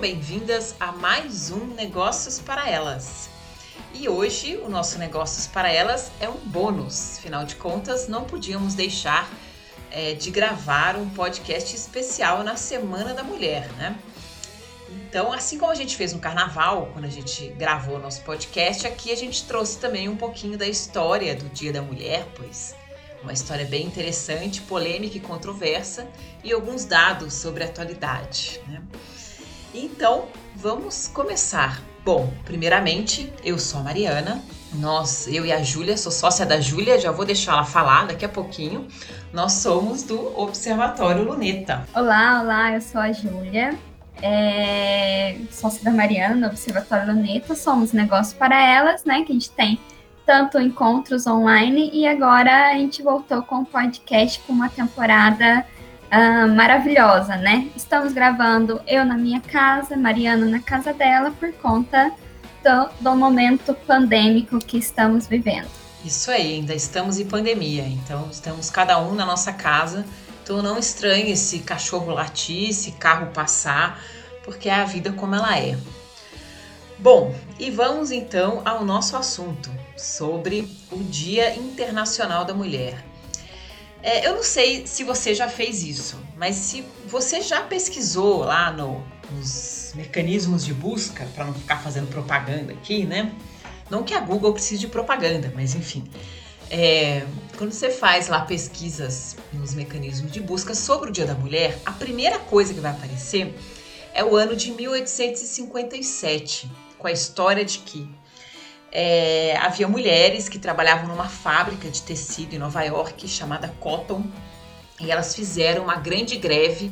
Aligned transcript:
Bem-vindas 0.00 0.74
a 0.80 0.92
mais 0.92 1.50
um 1.50 1.74
Negócios 1.74 2.38
para 2.38 2.66
Elas. 2.66 3.28
E 3.92 4.08
hoje 4.08 4.56
o 4.56 4.66
nosso 4.66 4.98
Negócios 4.98 5.46
para 5.46 5.70
Elas 5.70 6.10
é 6.18 6.26
um 6.26 6.38
bônus, 6.38 7.18
afinal 7.18 7.44
de 7.44 7.54
contas, 7.56 8.08
não 8.08 8.24
podíamos 8.24 8.74
deixar 8.74 9.30
é, 9.90 10.14
de 10.14 10.30
gravar 10.30 10.96
um 10.96 11.10
podcast 11.10 11.76
especial 11.76 12.42
na 12.42 12.56
Semana 12.56 13.12
da 13.12 13.22
Mulher, 13.22 13.70
né? 13.74 13.94
Então, 14.88 15.30
assim 15.30 15.58
como 15.58 15.70
a 15.70 15.74
gente 15.74 15.94
fez 15.94 16.14
no 16.14 16.18
carnaval, 16.18 16.88
quando 16.94 17.04
a 17.04 17.10
gente 17.10 17.48
gravou 17.48 17.98
nosso 17.98 18.22
podcast, 18.22 18.86
aqui 18.86 19.12
a 19.12 19.16
gente 19.16 19.44
trouxe 19.44 19.78
também 19.78 20.08
um 20.08 20.16
pouquinho 20.16 20.56
da 20.56 20.66
história 20.66 21.34
do 21.34 21.50
Dia 21.50 21.74
da 21.74 21.82
Mulher, 21.82 22.26
pois 22.34 22.74
uma 23.22 23.34
história 23.34 23.66
bem 23.66 23.84
interessante, 23.84 24.62
polêmica 24.62 25.18
e 25.18 25.20
controversa, 25.20 26.08
e 26.42 26.52
alguns 26.52 26.86
dados 26.86 27.34
sobre 27.34 27.62
a 27.62 27.66
atualidade. 27.66 28.62
Né? 28.66 28.82
Então, 29.72 30.24
vamos 30.56 31.06
começar. 31.08 31.80
Bom, 32.04 32.32
primeiramente, 32.44 33.32
eu 33.44 33.58
sou 33.58 33.80
a 33.80 33.82
Mariana, 33.84 34.42
nós, 34.74 35.28
eu 35.28 35.46
e 35.46 35.52
a 35.52 35.62
Júlia, 35.62 35.96
sou 35.96 36.10
sócia 36.10 36.44
da 36.44 36.60
Júlia, 36.60 36.98
já 36.98 37.12
vou 37.12 37.24
deixar 37.24 37.52
ela 37.52 37.64
falar 37.64 38.06
daqui 38.06 38.24
a 38.24 38.28
pouquinho. 38.28 38.88
Nós 39.32 39.52
somos 39.52 40.02
do 40.02 40.38
Observatório 40.40 41.22
Luneta. 41.22 41.86
Olá, 41.94 42.40
olá, 42.42 42.72
eu 42.72 42.80
sou 42.80 43.00
a 43.00 43.12
Júlia, 43.12 43.78
é, 44.20 45.36
sócia 45.50 45.84
da 45.84 45.90
Mariana, 45.92 46.48
Observatório 46.48 47.14
Luneta, 47.14 47.54
somos 47.54 47.92
negócio 47.92 48.36
para 48.36 48.60
elas, 48.60 49.04
né? 49.04 49.22
Que 49.22 49.30
a 49.30 49.34
gente 49.34 49.50
tem 49.50 49.78
tanto 50.26 50.60
encontros 50.60 51.26
online 51.26 51.90
e 51.92 52.08
agora 52.08 52.70
a 52.70 52.74
gente 52.74 53.02
voltou 53.02 53.42
com 53.42 53.56
o 53.56 53.66
podcast 53.66 54.40
com 54.40 54.52
uma 54.52 54.68
temporada 54.68 55.64
uh, 56.10 56.48
maravilhosa, 56.54 57.36
né? 57.36 57.68
Estamos 57.76 58.12
gravando 58.12 58.80
eu 58.86 59.04
na 59.04 59.16
minha 59.16 59.40
casa, 59.40 59.96
Mariana 59.96 60.46
na 60.46 60.60
casa 60.60 60.92
dela, 60.92 61.30
por 61.30 61.52
conta 61.54 62.12
do, 62.62 62.90
do 63.00 63.16
momento 63.16 63.74
pandêmico 63.86 64.58
que 64.58 64.78
estamos 64.78 65.26
vivendo. 65.26 65.68
Isso 66.04 66.30
aí, 66.30 66.54
ainda 66.54 66.74
estamos 66.74 67.18
em 67.18 67.26
pandemia, 67.26 67.86
então 67.86 68.28
estamos 68.30 68.70
cada 68.70 68.98
um 68.98 69.14
na 69.14 69.26
nossa 69.26 69.52
casa. 69.52 70.04
Então 70.42 70.62
não 70.62 70.78
estranhe 70.78 71.30
esse 71.30 71.60
cachorro 71.60 72.12
latir, 72.12 72.70
esse 72.70 72.92
carro 72.92 73.26
passar, 73.32 74.02
porque 74.42 74.68
é 74.68 74.74
a 74.74 74.84
vida 74.84 75.12
como 75.12 75.34
ela 75.34 75.58
é. 75.58 75.78
Bom, 76.98 77.34
e 77.58 77.70
vamos 77.70 78.10
então 78.10 78.60
ao 78.64 78.84
nosso 78.84 79.16
assunto 79.16 79.70
sobre 79.96 80.68
o 80.90 80.98
Dia 80.98 81.54
Internacional 81.54 82.44
da 82.44 82.52
Mulher. 82.52 83.09
É, 84.02 84.26
eu 84.26 84.34
não 84.34 84.42
sei 84.42 84.86
se 84.86 85.04
você 85.04 85.34
já 85.34 85.48
fez 85.48 85.82
isso, 85.82 86.18
mas 86.36 86.56
se 86.56 86.84
você 87.06 87.42
já 87.42 87.60
pesquisou 87.60 88.44
lá 88.44 88.72
no, 88.72 89.04
nos 89.30 89.92
mecanismos 89.94 90.64
de 90.64 90.72
busca, 90.72 91.26
para 91.34 91.44
não 91.44 91.54
ficar 91.54 91.78
fazendo 91.78 92.08
propaganda 92.08 92.72
aqui, 92.72 93.04
né? 93.04 93.32
Não 93.90 94.02
que 94.02 94.14
a 94.14 94.20
Google 94.20 94.52
precise 94.52 94.80
de 94.80 94.88
propaganda, 94.88 95.52
mas 95.54 95.74
enfim. 95.74 96.08
É, 96.70 97.26
quando 97.58 97.72
você 97.72 97.90
faz 97.90 98.28
lá 98.28 98.42
pesquisas 98.42 99.36
nos 99.52 99.74
mecanismos 99.74 100.30
de 100.30 100.40
busca 100.40 100.74
sobre 100.74 101.10
o 101.10 101.12
Dia 101.12 101.26
da 101.26 101.34
Mulher, 101.34 101.76
a 101.84 101.90
primeira 101.90 102.38
coisa 102.38 102.72
que 102.72 102.80
vai 102.80 102.92
aparecer 102.92 103.54
é 104.14 104.24
o 104.24 104.36
ano 104.36 104.54
de 104.54 104.70
1857 104.70 106.70
com 106.96 107.08
a 107.08 107.12
história 107.12 107.64
de 107.64 107.78
que 107.78 108.08
é, 108.92 109.56
havia 109.58 109.86
mulheres 109.86 110.48
que 110.48 110.58
trabalhavam 110.58 111.08
numa 111.08 111.28
fábrica 111.28 111.88
de 111.88 112.02
tecido 112.02 112.54
em 112.54 112.58
Nova 112.58 112.82
York 112.82 113.28
chamada 113.28 113.68
Cotton 113.80 114.24
e 115.00 115.10
elas 115.10 115.34
fizeram 115.34 115.84
uma 115.84 115.96
grande 115.96 116.36
greve 116.36 116.90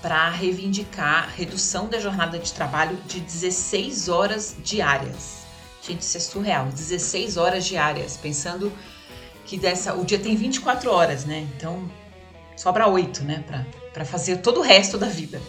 para 0.00 0.30
reivindicar 0.30 1.32
redução 1.34 1.88
da 1.88 1.98
jornada 1.98 2.38
de 2.38 2.52
trabalho 2.52 2.96
de 3.06 3.20
16 3.20 4.08
horas 4.08 4.56
diárias. 4.62 5.42
Gente, 5.86 6.02
isso 6.02 6.16
é 6.16 6.20
surreal, 6.20 6.66
16 6.66 7.36
horas 7.36 7.64
diárias, 7.64 8.16
pensando 8.16 8.72
que 9.44 9.58
dessa, 9.58 9.94
o 9.94 10.04
dia 10.04 10.18
tem 10.18 10.36
24 10.36 10.90
horas, 10.90 11.24
né? 11.24 11.46
Então 11.56 11.90
sobra 12.56 12.86
8, 12.86 13.24
né, 13.24 13.44
para 13.92 14.04
fazer 14.04 14.38
todo 14.38 14.60
o 14.60 14.62
resto 14.62 14.96
da 14.96 15.08
vida. 15.08 15.40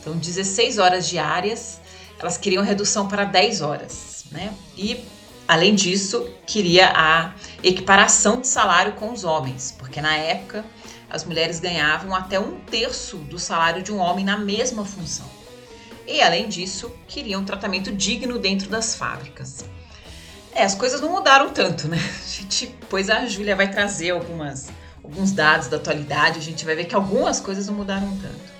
Então 0.00 0.16
16 0.16 0.78
horas 0.78 1.08
diárias 1.08 1.80
elas 2.18 2.38
queriam 2.38 2.64
redução 2.64 3.08
para 3.08 3.24
10 3.24 3.60
horas, 3.60 4.24
né? 4.30 4.54
E 4.76 5.04
além 5.46 5.74
disso, 5.74 6.28
queria 6.46 6.92
a 6.94 7.34
equiparação 7.62 8.40
de 8.40 8.46
salário 8.46 8.92
com 8.92 9.12
os 9.12 9.24
homens, 9.24 9.74
porque 9.78 10.00
na 10.00 10.14
época 10.16 10.64
as 11.08 11.24
mulheres 11.24 11.60
ganhavam 11.60 12.14
até 12.14 12.38
um 12.38 12.58
terço 12.60 13.16
do 13.18 13.38
salário 13.38 13.82
de 13.82 13.92
um 13.92 13.98
homem 13.98 14.24
na 14.24 14.36
mesma 14.36 14.84
função. 14.84 15.26
E 16.06 16.20
além 16.20 16.48
disso, 16.48 16.92
queriam 17.06 17.42
um 17.42 17.44
tratamento 17.44 17.92
digno 17.92 18.38
dentro 18.38 18.68
das 18.68 18.94
fábricas. 18.94 19.64
É, 20.52 20.62
as 20.62 20.74
coisas 20.74 21.00
não 21.00 21.10
mudaram 21.10 21.50
tanto, 21.50 21.88
né? 21.88 21.98
A 22.00 22.40
gente, 22.40 22.74
pois 22.88 23.10
a 23.10 23.26
Júlia 23.26 23.56
vai 23.56 23.70
trazer 23.70 24.10
algumas, 24.10 24.68
alguns 25.02 25.32
dados 25.32 25.68
da 25.68 25.76
atualidade, 25.76 26.38
a 26.38 26.42
gente 26.42 26.64
vai 26.64 26.74
ver 26.74 26.84
que 26.84 26.94
algumas 26.94 27.40
coisas 27.40 27.66
não 27.66 27.74
mudaram 27.74 28.16
tanto. 28.18 28.56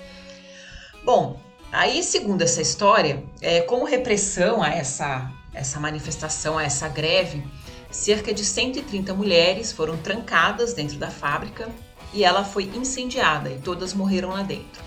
Bom, 1.03 1.39
Aí, 1.71 2.01
segundo 2.01 2.41
essa 2.41 2.61
história, 2.61 3.23
é, 3.41 3.61
como 3.61 3.85
repressão 3.85 4.63
a 4.63 4.69
essa, 4.69 5.29
essa 5.57 5.79
manifestação, 5.79 6.59
essa 6.59 6.87
greve, 6.87 7.43
cerca 7.89 8.33
de 8.33 8.45
130 8.45 9.13
mulheres 9.13 9.71
foram 9.71 9.97
trancadas 9.97 10.73
dentro 10.73 10.97
da 10.97 11.09
fábrica 11.09 11.69
e 12.13 12.23
ela 12.23 12.43
foi 12.43 12.63
incendiada 12.75 13.49
e 13.49 13.57
todas 13.59 13.93
morreram 13.93 14.29
lá 14.29 14.43
dentro. 14.43 14.83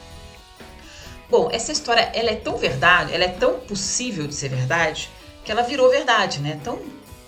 Bom, 1.28 1.48
essa 1.52 1.70
história 1.70 2.10
ela 2.14 2.30
é 2.30 2.36
tão 2.36 2.56
verdade, 2.56 3.12
ela 3.12 3.24
é 3.24 3.28
tão 3.28 3.60
possível 3.60 4.26
de 4.26 4.34
ser 4.34 4.48
verdade, 4.48 5.10
que 5.44 5.52
ela 5.52 5.62
virou 5.62 5.88
verdade, 5.90 6.40
né? 6.40 6.58
Então, 6.60 6.78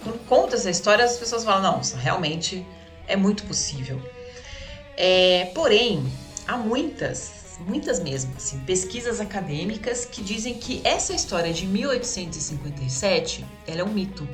quando 0.02 0.18
conta 0.26 0.56
essa 0.56 0.70
história, 0.70 1.04
as 1.04 1.16
pessoas 1.16 1.44
falam, 1.44 1.62
não, 1.62 1.80
realmente 1.96 2.66
é 3.06 3.16
muito 3.16 3.44
possível. 3.44 4.00
É, 4.96 5.50
porém, 5.54 6.04
há 6.46 6.56
muitas 6.56 7.41
muitas 7.60 8.00
mesmo, 8.00 8.32
assim, 8.36 8.58
pesquisas 8.60 9.20
acadêmicas 9.20 10.04
que 10.04 10.22
dizem 10.22 10.54
que 10.54 10.80
essa 10.84 11.12
história 11.12 11.52
de 11.52 11.66
1857 11.66 13.44
ela 13.66 13.80
é 13.80 13.84
um 13.84 13.92
mito. 13.92 14.28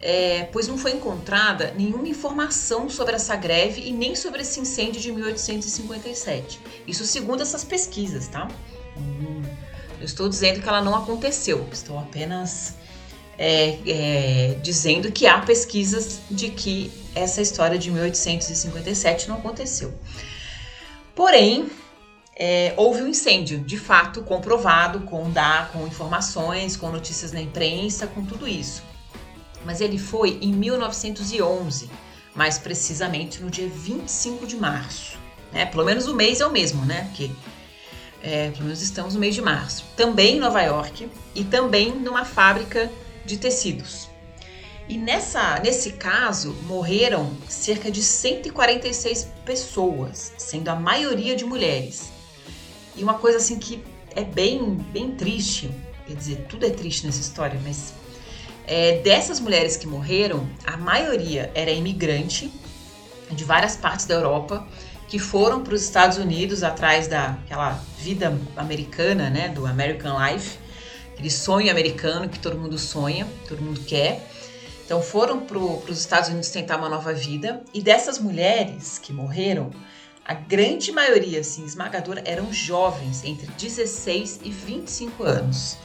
É, 0.00 0.44
pois 0.52 0.68
não 0.68 0.78
foi 0.78 0.92
encontrada 0.92 1.74
nenhuma 1.76 2.06
informação 2.06 2.88
sobre 2.88 3.16
essa 3.16 3.34
greve 3.34 3.80
e 3.80 3.92
nem 3.92 4.14
sobre 4.14 4.42
esse 4.42 4.60
incêndio 4.60 5.00
de 5.00 5.10
1857. 5.10 6.60
Isso 6.86 7.04
segundo 7.04 7.42
essas 7.42 7.64
pesquisas, 7.64 8.28
tá? 8.28 8.48
Eu 9.98 10.04
estou 10.04 10.28
dizendo 10.28 10.60
que 10.60 10.68
ela 10.68 10.80
não 10.80 10.94
aconteceu, 10.94 11.66
estou 11.72 11.98
apenas 11.98 12.76
é, 13.36 13.78
é, 13.86 14.54
dizendo 14.62 15.10
que 15.10 15.26
há 15.26 15.40
pesquisas 15.40 16.20
de 16.30 16.50
que 16.50 16.92
essa 17.14 17.42
história 17.42 17.76
de 17.76 17.90
1857 17.90 19.28
não 19.28 19.36
aconteceu. 19.36 19.92
Porém, 21.14 21.68
é, 22.38 22.72
houve 22.76 23.02
um 23.02 23.08
incêndio, 23.08 23.58
de 23.58 23.76
fato, 23.76 24.22
comprovado, 24.22 25.00
com, 25.00 25.24
com 25.72 25.86
informações, 25.88 26.76
com 26.76 26.88
notícias 26.88 27.32
na 27.32 27.40
imprensa, 27.40 28.06
com 28.06 28.24
tudo 28.24 28.46
isso. 28.46 28.84
Mas 29.64 29.80
ele 29.80 29.98
foi 29.98 30.38
em 30.40 30.52
1911, 30.52 31.90
mais 32.36 32.56
precisamente 32.56 33.42
no 33.42 33.50
dia 33.50 33.68
25 33.68 34.46
de 34.46 34.56
março. 34.56 35.18
Né? 35.52 35.66
Pelo 35.66 35.84
menos 35.84 36.06
o 36.06 36.14
mês 36.14 36.40
é 36.40 36.46
o 36.46 36.50
mesmo, 36.52 36.84
né? 36.84 37.06
Porque 37.06 37.28
é, 38.22 38.50
pelo 38.50 38.64
menos 38.64 38.82
estamos 38.82 39.14
no 39.14 39.20
mês 39.20 39.34
de 39.34 39.42
março. 39.42 39.84
Também 39.96 40.36
em 40.36 40.40
Nova 40.40 40.62
York 40.62 41.10
e 41.34 41.42
também 41.42 41.90
numa 41.90 42.24
fábrica 42.24 42.88
de 43.24 43.36
tecidos. 43.36 44.08
E 44.88 44.96
nessa, 44.96 45.58
nesse 45.58 45.92
caso 45.94 46.52
morreram 46.62 47.36
cerca 47.48 47.90
de 47.90 48.00
146 48.00 49.28
pessoas, 49.44 50.32
sendo 50.38 50.68
a 50.68 50.76
maioria 50.76 51.34
de 51.34 51.44
mulheres. 51.44 52.16
E 52.98 53.02
uma 53.04 53.14
coisa 53.14 53.38
assim 53.38 53.60
que 53.60 53.82
é 54.16 54.24
bem, 54.24 54.74
bem 54.92 55.12
triste, 55.12 55.70
quer 56.04 56.14
dizer, 56.14 56.46
tudo 56.48 56.66
é 56.66 56.70
triste 56.70 57.06
nessa 57.06 57.20
história, 57.20 57.58
mas 57.62 57.94
é, 58.66 58.98
dessas 58.98 59.38
mulheres 59.38 59.76
que 59.76 59.86
morreram, 59.86 60.48
a 60.66 60.76
maioria 60.76 61.50
era 61.54 61.70
imigrante 61.70 62.52
de 63.30 63.44
várias 63.44 63.76
partes 63.76 64.04
da 64.04 64.14
Europa 64.14 64.66
que 65.06 65.18
foram 65.18 65.62
para 65.62 65.74
os 65.74 65.82
Estados 65.82 66.18
Unidos 66.18 66.64
atrás 66.64 67.06
daquela 67.06 67.80
vida 67.98 68.36
americana, 68.56 69.30
né, 69.30 69.48
do 69.48 69.64
American 69.64 70.18
Life, 70.20 70.58
aquele 71.12 71.30
sonho 71.30 71.70
americano 71.70 72.28
que 72.28 72.40
todo 72.40 72.58
mundo 72.58 72.76
sonha, 72.76 73.28
todo 73.48 73.62
mundo 73.62 73.80
quer. 73.80 74.28
Então 74.84 75.00
foram 75.00 75.40
para 75.40 75.56
os 75.56 75.98
Estados 75.98 76.30
Unidos 76.30 76.50
tentar 76.50 76.78
uma 76.78 76.88
nova 76.88 77.12
vida 77.12 77.62
e 77.72 77.80
dessas 77.80 78.18
mulheres 78.18 78.98
que 78.98 79.12
morreram, 79.12 79.70
a 80.28 80.34
grande 80.34 80.92
maioria, 80.92 81.40
assim, 81.40 81.64
esmagadora, 81.64 82.22
eram 82.26 82.52
jovens, 82.52 83.24
entre 83.24 83.46
16 83.46 84.40
e 84.44 84.50
25 84.50 85.22
anos. 85.22 85.78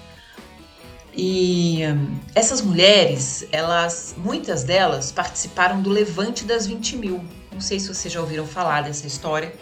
E 1.16 1.80
hum, 1.88 2.20
essas 2.36 2.60
mulheres, 2.60 3.48
elas, 3.54 4.14
muitas 4.18 4.66
delas 4.66 5.14
participaram 5.14 5.82
do 5.82 5.90
Levante 5.90 6.44
das 6.44 6.68
20 6.68 6.98
mil. 6.98 7.24
Não 7.54 7.62
sei 7.62 7.80
se 7.80 7.88
vocês 7.88 8.14
já 8.14 8.20
ouviram 8.20 8.46
falar 8.46 8.84
dessa 8.84 9.08
história, 9.08 9.54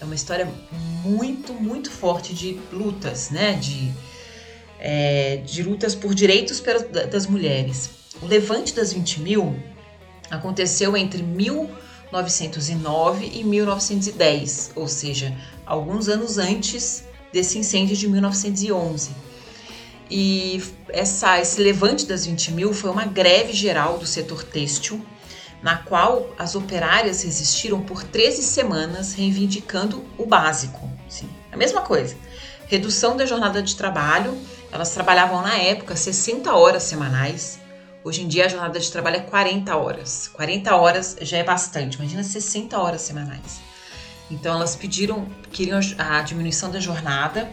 é 0.00 0.04
uma 0.06 0.14
história 0.14 0.48
muito, 1.04 1.52
muito 1.52 1.90
forte 1.90 2.32
de 2.32 2.58
lutas, 2.72 3.28
né? 3.28 3.52
De, 3.54 3.92
é, 4.78 5.36
de 5.44 5.62
lutas 5.62 5.94
por 5.94 6.14
direitos 6.14 6.62
das 7.10 7.26
mulheres. 7.26 7.90
O 8.22 8.26
Levante 8.26 8.74
das 8.74 8.94
20 8.94 9.20
mil 9.20 9.54
aconteceu 10.30 10.96
entre 10.96 11.22
1909 12.12 13.30
e 13.32 13.44
1910, 13.44 14.72
ou 14.74 14.88
seja, 14.88 15.36
alguns 15.64 16.08
anos 16.08 16.38
antes 16.38 17.04
desse 17.32 17.58
incêndio 17.58 17.96
de 17.96 18.08
1911. 18.08 19.10
E 20.10 20.60
essa, 20.88 21.40
esse 21.40 21.60
levante 21.62 22.04
das 22.04 22.26
20 22.26 22.52
mil 22.52 22.74
foi 22.74 22.90
uma 22.90 23.04
greve 23.04 23.52
geral 23.52 23.96
do 23.96 24.06
setor 24.06 24.42
têxtil, 24.42 25.00
na 25.62 25.76
qual 25.76 26.34
as 26.36 26.56
operárias 26.56 27.22
resistiram 27.22 27.80
por 27.82 28.02
13 28.02 28.42
semanas, 28.42 29.12
reivindicando 29.12 30.04
o 30.18 30.26
básico. 30.26 30.90
Sim, 31.08 31.28
a 31.52 31.56
mesma 31.56 31.82
coisa. 31.82 32.16
Redução 32.66 33.16
da 33.16 33.26
jornada 33.26 33.62
de 33.62 33.76
trabalho, 33.76 34.36
elas 34.72 34.90
trabalhavam 34.90 35.42
na 35.42 35.56
época 35.56 35.94
60 35.94 36.52
horas 36.54 36.82
semanais. 36.82 37.59
Hoje 38.02 38.22
em 38.22 38.28
dia 38.28 38.46
a 38.46 38.48
jornada 38.48 38.80
de 38.80 38.90
trabalho 38.90 39.16
é 39.16 39.20
40 39.20 39.76
horas. 39.76 40.28
40 40.28 40.74
horas 40.76 41.16
já 41.20 41.38
é 41.38 41.44
bastante, 41.44 41.96
imagina 41.96 42.22
60 42.22 42.78
horas 42.78 43.02
semanais. 43.02 43.60
Então 44.30 44.54
elas 44.54 44.76
pediram, 44.76 45.26
queriam 45.52 45.80
a 45.98 46.22
diminuição 46.22 46.70
da 46.70 46.80
jornada 46.80 47.50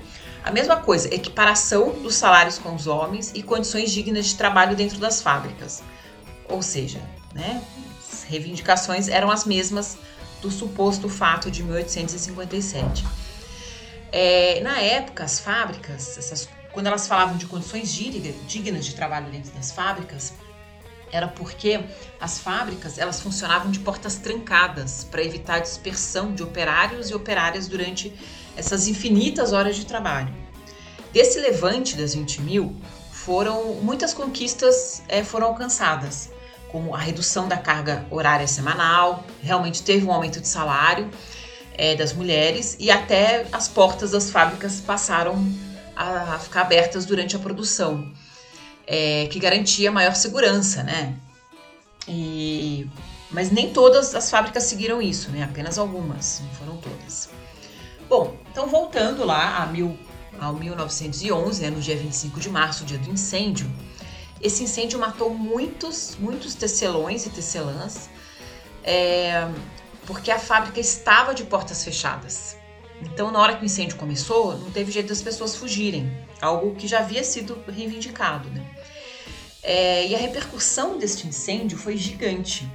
a 0.48 0.52
mesma 0.52 0.78
coisa, 0.78 1.14
equiparação 1.14 1.92
dos 2.02 2.16
salários 2.16 2.58
com 2.58 2.74
os 2.74 2.88
homens 2.88 3.34
e 3.36 3.44
condições 3.44 3.92
dignas 3.92 4.28
de 4.28 4.36
trabalho 4.36 4.78
dentro 4.78 4.98
das 4.98 5.22
fábricas. 5.22 5.84
Ou 6.48 6.62
seja, 6.62 7.02
né, 7.34 7.62
as 8.00 8.24
reivindicações 8.24 9.10
eram 9.10 9.30
as 9.30 9.44
mesmas 9.44 9.98
do 10.42 10.50
suposto 10.50 11.10
fato 11.10 11.52
de 11.52 11.62
1857. 11.64 13.06
É, 14.10 14.62
na 14.62 14.80
época, 14.80 15.26
as 15.26 15.38
fábricas, 15.38 16.18
essas, 16.18 16.48
quando 16.78 16.86
elas 16.86 17.08
falavam 17.08 17.38
de 17.38 17.48
condições 17.48 17.92
dignas 17.92 18.86
de 18.86 18.94
trabalho 18.94 19.32
dentro 19.32 19.52
das 19.54 19.72
fábricas, 19.72 20.32
era 21.12 21.28
porque 21.28 21.84
as 22.22 22.38
fábricas 22.38 23.00
elas 23.00 23.20
funcionavam 23.20 23.72
de 23.72 23.80
portas 23.80 24.18
trancadas 24.18 25.04
para 25.04 25.24
evitar 25.24 25.56
a 25.56 25.60
dispersão 25.60 26.36
de 26.36 26.44
operários 26.44 27.10
e 27.10 27.16
operárias 27.16 27.68
durante 27.68 28.14
essas 28.56 28.88
infinitas 28.88 29.54
horas 29.54 29.76
de 29.76 29.88
trabalho. 29.88 30.32
Desse 31.12 31.40
levante 31.40 31.96
das 31.96 32.14
20 32.14 32.42
mil, 32.44 32.80
foram 33.12 33.74
muitas 33.82 34.14
conquistas 34.14 35.02
é, 35.08 35.24
foram 35.24 35.48
alcançadas, 35.48 36.30
como 36.72 36.94
a 36.94 37.00
redução 37.00 37.48
da 37.48 37.58
carga 37.58 38.06
horária 38.12 38.48
semanal, 38.48 39.26
realmente 39.42 39.82
teve 39.82 40.06
um 40.06 40.12
aumento 40.12 40.40
de 40.40 40.48
salário 40.48 41.10
é, 41.74 41.96
das 41.96 42.14
mulheres 42.14 42.78
e 42.80 42.92
até 42.92 43.48
as 43.52 43.68
portas 43.68 44.12
das 44.12 44.30
fábricas 44.30 44.80
passaram 44.80 45.67
a 45.98 46.38
ficar 46.38 46.62
abertas 46.62 47.06
durante 47.06 47.36
a 47.36 47.40
produção, 47.40 48.12
é, 48.86 49.28
que 49.28 49.40
garantia 49.40 49.92
maior 49.92 50.16
segurança, 50.16 50.84
né? 50.84 51.16
E, 52.08 52.88
mas 53.32 53.52
nem 53.52 53.74
todas 53.74 54.14
as 54.14 54.30
fábricas 54.30 54.64
seguiram 54.64 55.02
isso, 55.02 55.32
né? 55.32 55.44
Apenas 55.44 55.78
algumas, 55.78 56.42
não 56.42 56.50
foram 56.52 56.78
todas. 56.78 57.30
Bom, 58.08 58.38
então 58.52 58.68
voltando 58.68 59.26
lá 59.26 59.58
a 59.58 59.66
mil, 59.66 59.98
ao 60.40 60.54
1911, 60.54 61.62
né, 61.62 61.70
no 61.70 61.82
dia 61.82 61.98
25 61.98 62.40
de 62.40 62.50
março, 62.50 62.86
dia 62.86 62.98
do 62.98 63.10
incêndio, 63.10 63.70
esse 64.40 64.64
incêndio 64.64 65.00
matou 65.00 65.34
muitos, 65.34 66.16
muitos 66.20 66.54
tecelões 66.54 67.26
e 67.26 67.30
tecelãs, 67.30 68.10
é, 68.84 69.50
porque 70.06 70.32
a 70.32 70.40
fábrica 70.40 70.80
estava 70.80 71.34
de 71.34 71.44
portas 71.44 71.84
fechadas. 71.84 72.57
Então, 73.02 73.32
na 73.32 73.40
hora 73.40 73.56
que 73.56 73.64
o 73.64 73.66
incêndio 73.66 73.96
começou, 73.98 74.58
não 74.58 74.72
teve 74.72 74.92
jeito 74.92 75.10
das 75.10 75.22
pessoas 75.22 75.56
fugirem, 75.56 76.12
algo 76.42 76.76
que 76.76 76.88
já 76.88 77.00
havia 77.00 77.24
sido 77.24 77.58
reivindicado. 77.68 78.50
Né? 78.50 78.66
É, 79.62 80.08
e 80.08 80.16
a 80.16 80.18
repercussão 80.18 80.98
deste 80.98 81.28
incêndio 81.28 81.78
foi 81.78 81.96
gigante, 81.98 82.68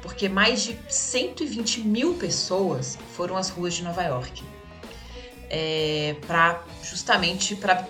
porque 0.00 0.28
mais 0.28 0.62
de 0.62 0.78
120 0.88 1.80
mil 1.80 2.14
pessoas 2.14 2.98
foram 3.14 3.36
às 3.36 3.48
ruas 3.50 3.74
de 3.74 3.82
Nova 3.82 4.02
York 4.02 4.42
é, 5.50 6.16
para 6.26 6.62
justamente 6.82 7.54
para 7.56 7.86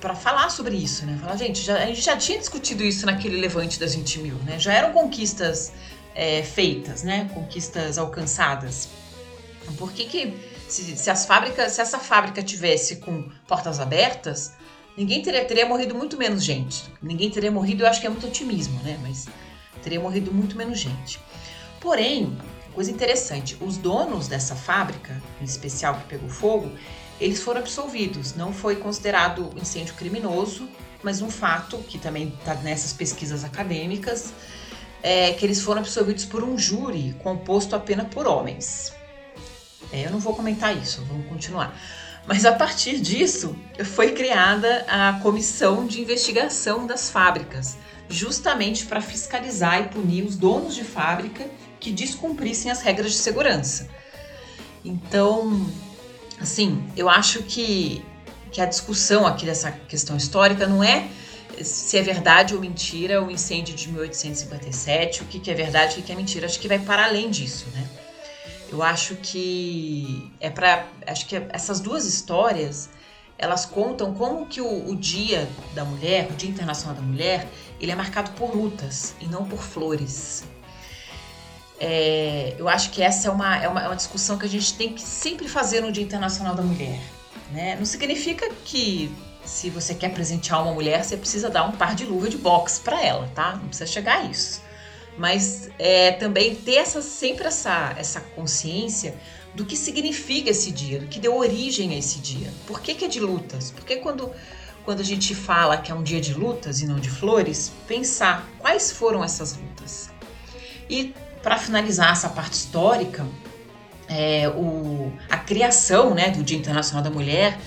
para 0.00 0.14
falar 0.14 0.50
sobre 0.50 0.76
isso, 0.76 1.06
né? 1.06 1.16
Falar, 1.18 1.34
gente, 1.36 1.62
já, 1.62 1.78
a 1.78 1.86
gente 1.86 2.02
já 2.02 2.14
tinha 2.14 2.38
discutido 2.38 2.84
isso 2.84 3.06
naquele 3.06 3.40
levante 3.40 3.80
das 3.80 3.94
20 3.94 4.18
mil, 4.18 4.34
né? 4.44 4.58
Já 4.58 4.74
eram 4.74 4.92
conquistas 4.92 5.72
é, 6.14 6.42
feitas, 6.42 7.02
né? 7.02 7.30
Conquistas 7.32 7.96
alcançadas. 7.96 8.90
Por 9.78 9.92
que, 9.92 10.04
que 10.04 10.34
se, 10.74 10.96
se, 10.96 11.10
as 11.10 11.24
fábricas, 11.26 11.72
se 11.72 11.80
essa 11.80 11.98
fábrica 11.98 12.42
tivesse 12.42 12.96
com 12.96 13.28
portas 13.46 13.80
abertas, 13.80 14.52
ninguém 14.96 15.22
teria, 15.22 15.44
teria 15.44 15.66
morrido 15.66 15.94
muito 15.94 16.16
menos 16.16 16.42
gente. 16.42 16.84
Ninguém 17.02 17.30
teria 17.30 17.50
morrido, 17.50 17.84
eu 17.84 17.88
acho 17.88 18.00
que 18.00 18.06
é 18.06 18.10
muito 18.10 18.26
otimismo, 18.26 18.80
né? 18.82 18.98
Mas 19.02 19.26
teria 19.82 20.00
morrido 20.00 20.32
muito 20.32 20.56
menos 20.56 20.78
gente. 20.78 21.20
Porém, 21.80 22.36
Coisa 22.74 22.90
interessante, 22.90 23.56
os 23.60 23.76
donos 23.76 24.26
dessa 24.26 24.56
fábrica, 24.56 25.22
em 25.40 25.44
especial 25.44 25.94
que 25.94 26.08
pegou 26.08 26.28
fogo, 26.28 26.72
eles 27.20 27.40
foram 27.40 27.60
absolvidos. 27.60 28.34
Não 28.34 28.52
foi 28.52 28.74
considerado 28.74 29.52
incêndio 29.54 29.94
criminoso, 29.94 30.68
mas 31.00 31.22
um 31.22 31.30
fato 31.30 31.78
que 31.78 31.98
também 31.98 32.34
está 32.36 32.56
nessas 32.56 32.92
pesquisas 32.92 33.44
acadêmicas 33.44 34.32
é 35.04 35.32
que 35.34 35.46
eles 35.46 35.60
foram 35.60 35.82
absolvidos 35.82 36.24
por 36.24 36.42
um 36.42 36.58
júri 36.58 37.14
composto 37.22 37.76
apenas 37.76 38.08
por 38.08 38.26
homens. 38.26 38.92
É, 39.92 40.06
eu 40.06 40.10
não 40.10 40.18
vou 40.18 40.34
comentar 40.34 40.76
isso, 40.76 41.04
vamos 41.08 41.26
continuar. 41.26 41.78
Mas 42.26 42.44
a 42.44 42.52
partir 42.52 43.00
disso 43.00 43.54
foi 43.84 44.12
criada 44.12 44.84
a 44.88 45.20
comissão 45.22 45.86
de 45.86 46.00
investigação 46.00 46.86
das 46.86 47.10
fábricas, 47.10 47.76
justamente 48.08 48.86
para 48.86 49.00
fiscalizar 49.00 49.80
e 49.80 49.88
punir 49.88 50.24
os 50.24 50.36
donos 50.36 50.74
de 50.74 50.84
fábrica 50.84 51.46
que 51.78 51.90
descumprissem 51.90 52.70
as 52.70 52.80
regras 52.80 53.12
de 53.12 53.18
segurança. 53.18 53.88
Então, 54.82 55.66
assim, 56.40 56.82
eu 56.96 57.08
acho 57.08 57.42
que, 57.42 58.02
que 58.50 58.60
a 58.60 58.66
discussão 58.66 59.26
aqui 59.26 59.44
dessa 59.44 59.70
questão 59.70 60.16
histórica 60.16 60.66
não 60.66 60.82
é 60.82 61.08
se 61.62 61.96
é 61.96 62.02
verdade 62.02 62.54
ou 62.54 62.60
mentira 62.60 63.22
o 63.22 63.30
incêndio 63.30 63.74
de 63.74 63.88
1857, 63.88 65.22
o 65.22 65.26
que, 65.26 65.38
que 65.38 65.50
é 65.50 65.54
verdade 65.54 65.90
e 65.90 65.92
o 65.92 65.96
que, 65.96 66.02
que 66.02 66.12
é 66.12 66.16
mentira. 66.16 66.46
Acho 66.46 66.58
que 66.58 66.66
vai 66.66 66.78
para 66.78 67.04
além 67.04 67.30
disso, 67.30 67.66
né? 67.72 67.86
Eu 68.68 68.82
acho 68.82 69.16
que 69.16 70.32
é 70.40 70.50
para, 70.50 70.86
acho 71.06 71.26
que 71.26 71.36
essas 71.50 71.80
duas 71.80 72.04
histórias 72.06 72.88
elas 73.36 73.66
contam 73.66 74.14
como 74.14 74.46
que 74.46 74.60
o, 74.60 74.88
o, 74.90 74.96
Dia 74.96 75.48
da 75.74 75.84
Mulher, 75.84 76.30
o 76.30 76.34
Dia 76.34 76.48
Internacional 76.48 76.94
da 76.94 77.02
Mulher, 77.02 77.48
ele 77.80 77.90
é 77.90 77.94
marcado 77.94 78.30
por 78.32 78.54
lutas 78.54 79.14
e 79.20 79.26
não 79.26 79.44
por 79.44 79.60
flores. 79.60 80.44
É, 81.80 82.54
eu 82.56 82.68
acho 82.68 82.90
que 82.90 83.02
essa 83.02 83.28
é 83.28 83.30
uma, 83.30 83.56
é, 83.56 83.68
uma, 83.68 83.82
é 83.82 83.86
uma 83.88 83.96
discussão 83.96 84.38
que 84.38 84.46
a 84.46 84.48
gente 84.48 84.74
tem 84.74 84.92
que 84.92 85.02
sempre 85.02 85.48
fazer 85.48 85.80
no 85.80 85.90
Dia 85.90 86.02
Internacional 86.02 86.54
da 86.54 86.62
Mulher. 86.62 87.00
Né? 87.50 87.76
Não 87.76 87.84
significa 87.84 88.48
que 88.64 89.14
se 89.44 89.68
você 89.68 89.94
quer 89.94 90.10
presentear 90.10 90.62
uma 90.62 90.72
mulher, 90.72 91.04
você 91.04 91.16
precisa 91.16 91.50
dar 91.50 91.64
um 91.64 91.72
par 91.72 91.94
de 91.94 92.04
luva 92.04 92.28
de 92.28 92.38
boxe 92.38 92.80
para 92.80 93.02
ela, 93.02 93.30
tá? 93.34 93.56
Não 93.56 93.68
precisa 93.68 93.86
chegar 93.86 94.20
a 94.20 94.24
isso. 94.24 94.62
Mas 95.16 95.70
é, 95.78 96.12
também 96.12 96.54
ter 96.54 96.76
essa, 96.76 97.00
sempre 97.00 97.46
essa, 97.46 97.94
essa 97.96 98.20
consciência 98.20 99.14
do 99.54 99.64
que 99.64 99.76
significa 99.76 100.50
esse 100.50 100.70
dia, 100.72 100.98
do 100.98 101.06
que 101.06 101.20
deu 101.20 101.36
origem 101.36 101.94
a 101.94 101.98
esse 101.98 102.18
dia. 102.18 102.52
Por 102.66 102.80
que, 102.80 102.94
que 102.94 103.04
é 103.04 103.08
de 103.08 103.20
lutas? 103.20 103.70
Porque 103.70 103.96
quando, 103.96 104.32
quando 104.84 105.00
a 105.00 105.04
gente 105.04 105.34
fala 105.34 105.76
que 105.76 105.92
é 105.92 105.94
um 105.94 106.02
dia 106.02 106.20
de 106.20 106.34
lutas 106.34 106.80
e 106.80 106.86
não 106.86 106.98
de 106.98 107.08
flores, 107.08 107.72
pensar 107.86 108.48
quais 108.58 108.90
foram 108.90 109.22
essas 109.22 109.56
lutas. 109.56 110.10
E 110.90 111.14
para 111.42 111.58
finalizar 111.58 112.10
essa 112.10 112.28
parte 112.28 112.54
histórica, 112.54 113.24
é, 114.08 114.48
o, 114.48 115.12
a 115.30 115.36
criação 115.36 116.14
né, 116.14 116.30
do 116.30 116.42
Dia 116.42 116.58
Internacional 116.58 117.02
da 117.02 117.10
Mulher 117.10 117.58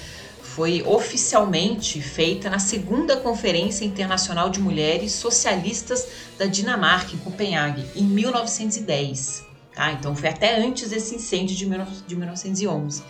foi 0.58 0.82
oficialmente 0.82 2.02
feita 2.02 2.50
na 2.50 2.58
segunda 2.58 3.16
Conferência 3.16 3.86
Internacional 3.86 4.50
de 4.50 4.60
Mulheres 4.60 5.12
Socialistas 5.12 6.08
da 6.36 6.48
Dinamarca, 6.48 7.14
em 7.14 7.20
Copenhague, 7.20 7.86
em 7.96 8.04
1910. 8.04 9.46
Tá? 9.76 9.92
Então 9.92 10.16
foi 10.16 10.30
até 10.30 10.60
antes 10.60 10.90
desse 10.90 11.14
incêndio 11.14 11.56
de, 11.56 11.68
de 12.08 12.16
1911. 12.16 13.04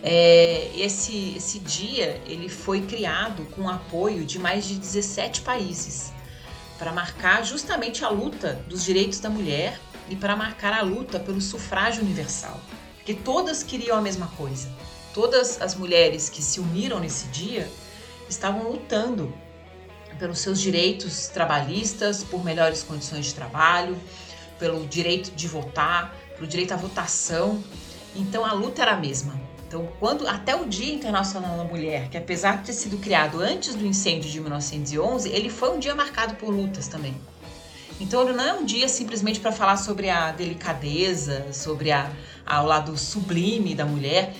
É, 0.00 0.70
esse, 0.76 1.34
esse 1.36 1.58
dia 1.58 2.22
ele 2.24 2.48
foi 2.48 2.82
criado 2.82 3.46
com 3.46 3.68
apoio 3.68 4.24
de 4.24 4.38
mais 4.38 4.64
de 4.64 4.76
17 4.76 5.40
países 5.40 6.12
para 6.78 6.92
marcar 6.92 7.44
justamente 7.44 8.04
a 8.04 8.08
luta 8.08 8.64
dos 8.68 8.84
direitos 8.84 9.18
da 9.18 9.28
mulher 9.28 9.80
e 10.08 10.14
para 10.14 10.36
marcar 10.36 10.72
a 10.72 10.82
luta 10.82 11.18
pelo 11.18 11.40
sufrágio 11.40 12.04
universal. 12.04 12.60
Porque 12.94 13.12
todas 13.12 13.64
queriam 13.64 13.98
a 13.98 14.00
mesma 14.00 14.28
coisa. 14.36 14.70
Todas 15.12 15.60
as 15.60 15.74
mulheres 15.74 16.28
que 16.28 16.42
se 16.42 16.60
uniram 16.60 17.00
nesse 17.00 17.26
dia 17.28 17.70
estavam 18.28 18.70
lutando 18.70 19.32
pelos 20.18 20.38
seus 20.38 20.60
direitos 20.60 21.28
trabalhistas, 21.28 22.22
por 22.22 22.44
melhores 22.44 22.82
condições 22.82 23.26
de 23.26 23.34
trabalho, 23.34 23.98
pelo 24.58 24.86
direito 24.86 25.30
de 25.32 25.48
votar, 25.48 26.14
pelo 26.36 26.46
direito 26.46 26.72
à 26.72 26.76
votação. 26.76 27.62
Então 28.14 28.44
a 28.44 28.52
luta 28.52 28.82
era 28.82 28.92
a 28.92 28.96
mesma. 28.96 29.40
Então, 29.70 29.88
quando 30.00 30.26
até 30.26 30.56
o 30.56 30.66
Dia 30.66 30.92
Internacional 30.92 31.56
da 31.56 31.62
Mulher, 31.62 32.08
que 32.08 32.18
apesar 32.18 32.58
de 32.58 32.66
ter 32.66 32.72
sido 32.72 32.98
criado 32.98 33.40
antes 33.40 33.76
do 33.76 33.86
incêndio 33.86 34.28
de 34.28 34.40
1911, 34.40 35.28
ele 35.28 35.48
foi 35.48 35.70
um 35.70 35.78
dia 35.78 35.94
marcado 35.94 36.34
por 36.34 36.50
lutas 36.50 36.88
também. 36.88 37.14
Então, 38.00 38.22
ele 38.22 38.32
não 38.32 38.44
é 38.44 38.52
um 38.52 38.64
dia 38.64 38.88
simplesmente 38.88 39.38
para 39.38 39.52
falar 39.52 39.76
sobre 39.76 40.10
a 40.10 40.32
delicadeza, 40.32 41.52
sobre 41.52 41.92
a, 41.92 42.10
a, 42.44 42.62
o 42.64 42.66
lado 42.66 42.96
sublime 42.98 43.72
da 43.72 43.84
mulher. 43.84 44.34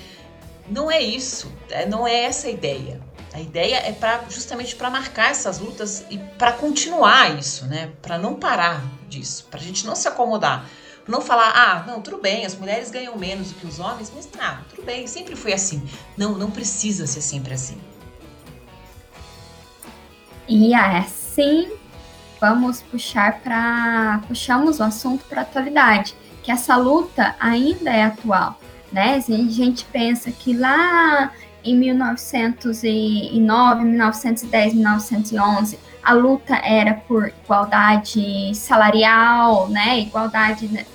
Não 0.71 0.89
é 0.89 1.03
isso, 1.03 1.53
é, 1.69 1.85
não 1.85 2.07
é 2.07 2.23
essa 2.23 2.47
a 2.47 2.51
ideia. 2.51 3.01
A 3.33 3.41
ideia 3.41 3.77
é 3.77 3.93
para 3.93 4.25
justamente 4.29 4.77
para 4.77 4.89
marcar 4.89 5.31
essas 5.31 5.59
lutas 5.59 6.05
e 6.11 6.19
para 6.19 6.53
continuar 6.53 7.37
isso, 7.39 7.67
né? 7.67 7.93
Para 8.01 8.17
não 8.17 8.35
parar 8.35 8.83
disso, 9.09 9.47
para 9.51 9.59
a 9.59 9.63
gente 9.63 9.85
não 9.85 9.97
se 9.97 10.07
acomodar. 10.07 10.69
Não 11.09 11.21
falar, 11.21 11.53
ah, 11.57 11.85
não, 11.87 12.01
tudo 12.01 12.19
bem, 12.19 12.47
as 12.47 12.55
mulheres 12.55 12.91
ganham 12.91 13.17
menos 13.17 13.49
do 13.49 13.55
que 13.55 13.67
os 13.67 13.81
homens, 13.81 14.13
mas 14.15 14.27
tá, 14.27 14.63
tudo 14.69 14.83
bem, 14.83 15.07
sempre 15.09 15.35
foi 15.35 15.53
assim. 15.53 15.83
Não, 16.17 16.37
não 16.37 16.51
precisa 16.51 17.07
ser 17.07 17.21
sempre 17.21 17.55
assim. 17.55 17.81
E 20.49 20.73
assim, 20.73 21.73
vamos 22.41 22.83
puxar 22.83 23.41
para 23.41 24.21
puxamos 24.29 24.79
o 24.79 24.85
assunto 24.85 25.25
para 25.25 25.43
atualidade, 25.43 26.15
que 26.43 26.51
essa 26.51 26.77
luta 26.77 27.35
ainda 27.41 27.91
é 27.91 28.05
atual, 28.05 28.61
né? 28.93 29.17
A 29.17 29.21
gente 29.21 29.85
pensa 29.87 30.31
que 30.31 30.53
lá 30.53 31.33
em 31.63 31.77
1909, 31.77 33.85
1910, 33.85 34.75
1911, 34.75 35.79
a 36.03 36.13
luta 36.13 36.57
era 36.57 36.95
por 36.95 37.33
igualdade 37.45 38.55
salarial, 38.55 39.69
né, 39.69 40.01
igualdade, 40.01 40.69
né, 40.69 40.87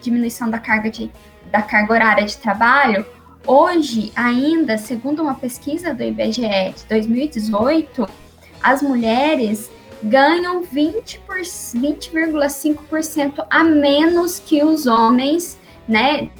diminuição 0.00 0.50
da 0.50 0.58
carga, 0.58 0.90
de, 0.90 1.10
da 1.50 1.62
carga 1.62 1.94
horária 1.94 2.26
de 2.26 2.36
trabalho. 2.36 3.06
Hoje, 3.46 4.12
ainda, 4.14 4.76
segundo 4.78 5.22
uma 5.22 5.34
pesquisa 5.34 5.94
do 5.94 6.02
IBGE 6.02 6.74
de 6.76 6.84
2018, 6.88 8.08
as 8.62 8.82
mulheres 8.82 9.70
ganham 10.02 10.62
20,5% 10.62 11.20
20, 11.74 12.10
a 13.48 13.62
menos 13.62 14.40
que 14.40 14.64
os 14.64 14.86
homens, 14.86 15.58
né, 15.86 16.30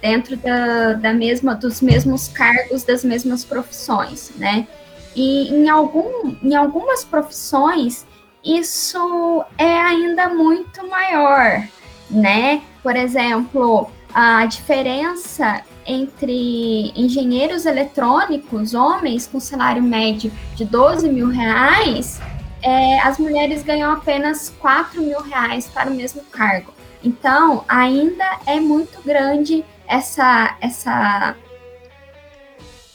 dentro 0.00 0.36
da, 0.36 0.94
da 0.94 1.12
mesma, 1.12 1.54
dos 1.54 1.80
mesmos 1.80 2.28
cargos, 2.28 2.84
das 2.84 3.04
mesmas 3.04 3.44
profissões, 3.44 4.30
né? 4.36 4.66
E 5.14 5.48
em, 5.48 5.68
algum, 5.68 6.34
em 6.42 6.54
algumas 6.54 7.04
profissões, 7.04 8.04
isso 8.44 9.44
é 9.56 9.80
ainda 9.80 10.28
muito 10.28 10.86
maior, 10.88 11.62
né? 12.10 12.62
Por 12.82 12.96
exemplo, 12.96 13.90
a 14.12 14.44
diferença 14.46 15.62
entre 15.86 16.92
engenheiros 16.96 17.66
eletrônicos, 17.66 18.74
homens 18.74 19.26
com 19.26 19.38
salário 19.38 19.82
médio 19.82 20.32
de 20.54 20.64
12 20.64 21.08
mil 21.08 21.28
reais, 21.28 22.20
é, 22.62 22.98
as 23.00 23.18
mulheres 23.18 23.62
ganham 23.62 23.92
apenas 23.92 24.48
4 24.58 25.02
mil 25.02 25.20
reais 25.20 25.66
para 25.66 25.90
o 25.90 25.94
mesmo 25.94 26.22
cargo. 26.24 26.72
Então, 27.02 27.64
ainda 27.68 28.24
é 28.46 28.58
muito 28.58 29.02
grande 29.02 29.62
essa, 29.86 30.56
essa, 30.60 31.36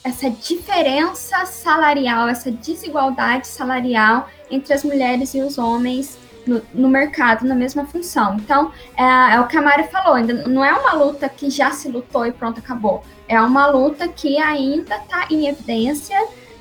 essa 0.03 0.29
diferença 0.29 1.45
salarial, 1.45 2.27
essa 2.27 2.51
desigualdade 2.51 3.47
salarial 3.47 4.27
entre 4.49 4.73
as 4.73 4.83
mulheres 4.83 5.33
e 5.33 5.41
os 5.41 5.57
homens 5.57 6.17
no, 6.45 6.61
no, 6.73 6.89
mercado 6.89 7.45
na 7.45 7.55
mesma 7.55 7.85
função. 7.85 8.35
Então, 8.35 8.71
é, 8.97 9.35
é, 9.35 9.39
o 9.39 9.47
que 9.47 9.57
a 9.57 9.61
Mari 9.61 9.83
falou, 9.83 10.15
ainda 10.15 10.33
não 10.47 10.65
é 10.65 10.73
uma 10.73 10.93
luta 10.93 11.29
que 11.29 11.49
já 11.49 11.71
se 11.71 11.89
lutou 11.89 12.25
e 12.25 12.31
pronto, 12.31 12.59
acabou. 12.59 13.03
É 13.27 13.39
uma 13.39 13.67
luta 13.67 14.07
que 14.07 14.37
ainda 14.39 14.95
está 14.95 15.27
em 15.29 15.47
evidência 15.47 16.17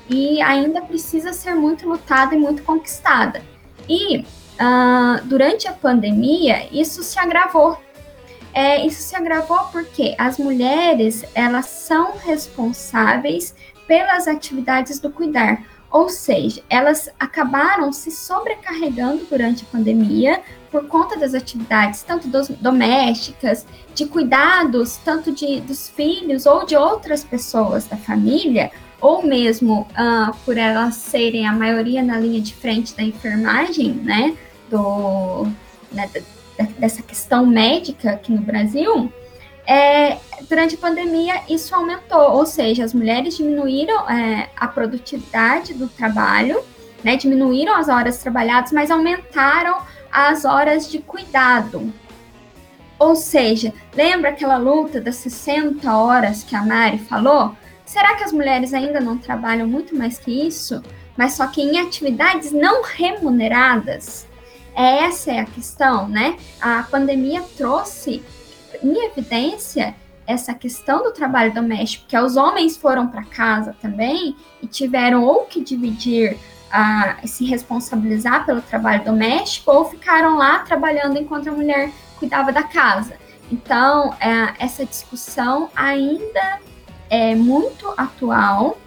e 0.07 0.41
ainda 0.41 0.81
precisa 0.81 1.33
ser 1.33 1.55
muito 1.55 1.87
lutada 1.87 2.35
e 2.35 2.37
muito 2.37 2.63
conquistada. 2.63 3.41
E 3.87 4.19
uh, 4.19 5.25
durante 5.25 5.67
a 5.67 5.73
pandemia, 5.73 6.67
isso 6.71 7.01
se 7.03 7.17
agravou. 7.19 7.77
É, 8.59 8.85
isso 8.85 9.01
se 9.01 9.15
agravou 9.15 9.69
porque 9.71 10.15
as 10.17 10.37
mulheres 10.37 11.23
elas 11.33 11.65
são 11.67 12.17
responsáveis 12.17 13.55
pelas 13.87 14.27
atividades 14.27 14.99
do 14.99 15.09
cuidar, 15.09 15.63
ou 15.89 16.09
seja, 16.09 16.61
elas 16.69 17.09
acabaram 17.17 17.93
se 17.93 18.11
sobrecarregando 18.11 19.25
durante 19.29 19.63
a 19.63 19.71
pandemia 19.71 20.41
por 20.69 20.89
conta 20.89 21.17
das 21.17 21.33
atividades 21.33 22.03
tanto 22.03 22.27
dos, 22.27 22.49
domésticas, 22.49 23.65
de 23.95 24.05
cuidados 24.07 24.97
tanto 25.05 25.31
de, 25.31 25.61
dos 25.61 25.87
filhos 25.87 26.45
ou 26.45 26.65
de 26.65 26.75
outras 26.75 27.23
pessoas 27.23 27.85
da 27.85 27.95
família, 27.95 28.71
ou 28.99 29.23
mesmo 29.23 29.87
uh, 29.91 30.35
por 30.43 30.57
elas 30.57 30.95
serem 30.95 31.47
a 31.47 31.53
maioria 31.53 32.03
na 32.03 32.19
linha 32.19 32.41
de 32.41 32.53
frente 32.53 32.93
da 32.93 33.03
enfermagem, 33.03 33.93
né? 33.93 34.37
do, 34.69 35.47
né, 35.93 36.09
dessa 36.77 37.01
questão 37.01 37.45
médica 37.45 38.11
aqui 38.11 38.31
no 38.31 38.41
Brasil, 38.41 39.11
é, 39.67 40.17
durante 40.49 40.75
a 40.75 40.77
pandemia 40.79 41.41
isso 41.47 41.75
aumentou, 41.75 42.31
ou 42.31 42.45
seja, 42.45 42.83
as 42.83 42.93
mulheres 42.93 43.37
diminuíram 43.37 44.09
é, 44.09 44.49
a 44.55 44.67
produtividade 44.67 45.73
do 45.73 45.87
trabalho, 45.87 46.63
né, 47.03 47.15
diminuíram 47.15 47.75
as 47.75 47.87
horas 47.87 48.17
trabalhadas, 48.17 48.71
mas 48.71 48.89
aumentaram 48.89 49.77
as 50.11 50.43
horas 50.43 50.89
de 50.89 50.99
cuidado. 50.99 51.93
Ou 52.97 53.15
seja, 53.15 53.73
lembra 53.95 54.31
aquela 54.31 54.57
luta 54.57 54.99
das 54.99 55.15
60 55.17 55.95
horas 55.95 56.43
que 56.43 56.55
a 56.55 56.63
Mari 56.63 56.97
falou? 56.97 57.55
Será 57.85 58.15
que 58.15 58.23
as 58.23 58.33
mulheres 58.33 58.73
ainda 58.73 58.99
não 58.99 59.17
trabalham 59.17 59.67
muito 59.67 59.95
mais 59.95 60.19
que 60.19 60.31
isso? 60.31 60.83
Mas 61.15 61.33
só 61.33 61.47
que 61.47 61.61
em 61.61 61.79
atividades 61.79 62.51
não 62.51 62.83
remuneradas? 62.83 64.27
Essa 64.75 65.31
é 65.31 65.39
a 65.39 65.45
questão, 65.45 66.07
né? 66.07 66.37
A 66.61 66.83
pandemia 66.83 67.41
trouxe 67.57 68.23
em 68.83 69.05
evidência 69.05 69.95
essa 70.25 70.53
questão 70.53 71.03
do 71.03 71.11
trabalho 71.11 71.51
doméstico, 71.53 72.05
que 72.07 72.15
os 72.15 72.37
homens 72.37 72.77
foram 72.77 73.07
para 73.07 73.23
casa 73.23 73.75
também 73.81 74.35
e 74.61 74.67
tiveram 74.67 75.23
ou 75.23 75.45
que 75.45 75.59
dividir, 75.59 76.37
uh, 76.67 77.27
se 77.27 77.45
responsabilizar 77.45 78.45
pelo 78.45 78.61
trabalho 78.61 79.03
doméstico, 79.03 79.71
ou 79.71 79.85
ficaram 79.85 80.37
lá 80.37 80.59
trabalhando 80.59 81.17
enquanto 81.17 81.47
a 81.47 81.51
mulher 81.51 81.91
cuidava 82.19 82.51
da 82.51 82.61
casa. 82.61 83.15
Então, 83.51 84.11
uh, 84.11 84.53
essa 84.59 84.85
discussão 84.85 85.69
ainda 85.75 86.59
é 87.09 87.33
muito 87.33 87.91
atual, 87.97 88.77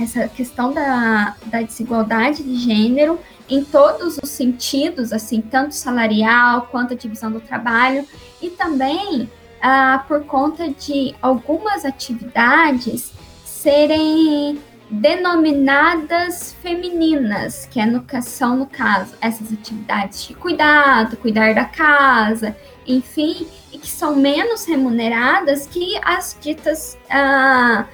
essa 0.00 0.26
questão 0.28 0.72
da, 0.72 1.36
da 1.46 1.60
desigualdade 1.60 2.42
de 2.42 2.56
gênero 2.56 3.18
em 3.48 3.64
todos 3.64 4.18
os 4.22 4.28
sentidos, 4.28 5.12
assim, 5.12 5.40
tanto 5.40 5.74
salarial 5.74 6.68
quanto 6.70 6.94
a 6.94 6.96
divisão 6.96 7.30
do 7.30 7.40
trabalho, 7.40 8.06
e 8.42 8.50
também 8.50 9.30
ah, 9.60 10.04
por 10.06 10.24
conta 10.24 10.68
de 10.68 11.14
algumas 11.20 11.84
atividades 11.84 13.12
serem 13.44 14.60
denominadas 14.90 16.54
femininas, 16.62 17.66
que 17.66 17.80
é 17.80 17.86
no, 17.86 18.04
são, 18.22 18.56
no 18.56 18.66
caso, 18.66 19.14
essas 19.20 19.52
atividades 19.52 20.26
de 20.26 20.34
cuidado, 20.34 21.16
cuidar 21.16 21.54
da 21.54 21.64
casa, 21.64 22.56
enfim, 22.86 23.46
e 23.72 23.78
que 23.78 23.88
são 23.88 24.16
menos 24.16 24.64
remuneradas 24.64 25.66
que 25.66 25.98
as 26.02 26.36
ditas 26.40 26.96
ah, 27.10 27.86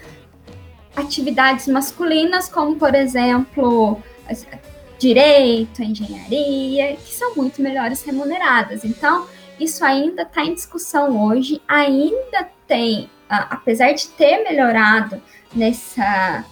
atividades 0.94 1.66
masculinas, 1.66 2.49
como, 2.49 2.76
por 2.76 2.94
exemplo, 2.94 4.00
direito, 4.99 5.83
engenharia, 5.83 6.97
que 6.97 7.15
são 7.15 7.35
muito 7.35 7.61
melhores 7.61 8.03
remuneradas. 8.03 8.85
Então, 8.85 9.27
isso 9.59 9.85
ainda 9.85 10.23
está 10.23 10.45
em 10.45 10.55
discussão 10.55 11.27
hoje, 11.27 11.61
ainda 11.69 12.49
tem, 12.67 13.09
apesar 13.29 13.93
de 13.93 14.09
ter 14.09 14.43
melhorado 14.43 15.21
nessa, 15.55 16.45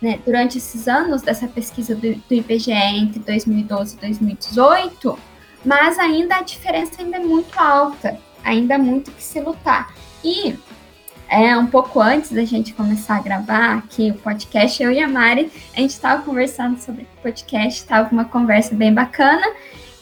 né, 0.00 0.18
durante 0.24 0.58
esses 0.58 0.86
anos 0.88 1.22
dessa 1.22 1.46
pesquisa 1.46 1.94
do, 1.94 2.14
do 2.14 2.34
IBGE 2.34 2.72
entre 2.72 3.20
2012 3.20 3.96
e 3.96 4.00
2018, 4.00 5.18
mas 5.64 5.98
ainda 5.98 6.36
a 6.36 6.42
diferença 6.42 7.00
ainda 7.00 7.16
é 7.16 7.20
muito 7.20 7.58
alta, 7.58 8.18
ainda 8.44 8.74
há 8.74 8.78
muito 8.78 9.10
que 9.12 9.22
se 9.22 9.40
lutar. 9.40 9.94
E 10.24 10.58
é, 11.32 11.56
um 11.56 11.66
pouco 11.66 11.98
antes 11.98 12.30
da 12.30 12.44
gente 12.44 12.74
começar 12.74 13.16
a 13.16 13.22
gravar 13.22 13.78
aqui 13.78 14.10
o 14.10 14.14
podcast, 14.14 14.82
eu 14.82 14.92
e 14.92 15.00
a 15.00 15.08
Mari, 15.08 15.50
a 15.74 15.80
gente 15.80 15.92
estava 15.92 16.22
conversando 16.22 16.78
sobre 16.78 17.04
o 17.04 17.22
podcast, 17.22 17.80
estava 17.80 18.12
uma 18.12 18.26
conversa 18.26 18.74
bem 18.74 18.92
bacana. 18.92 19.42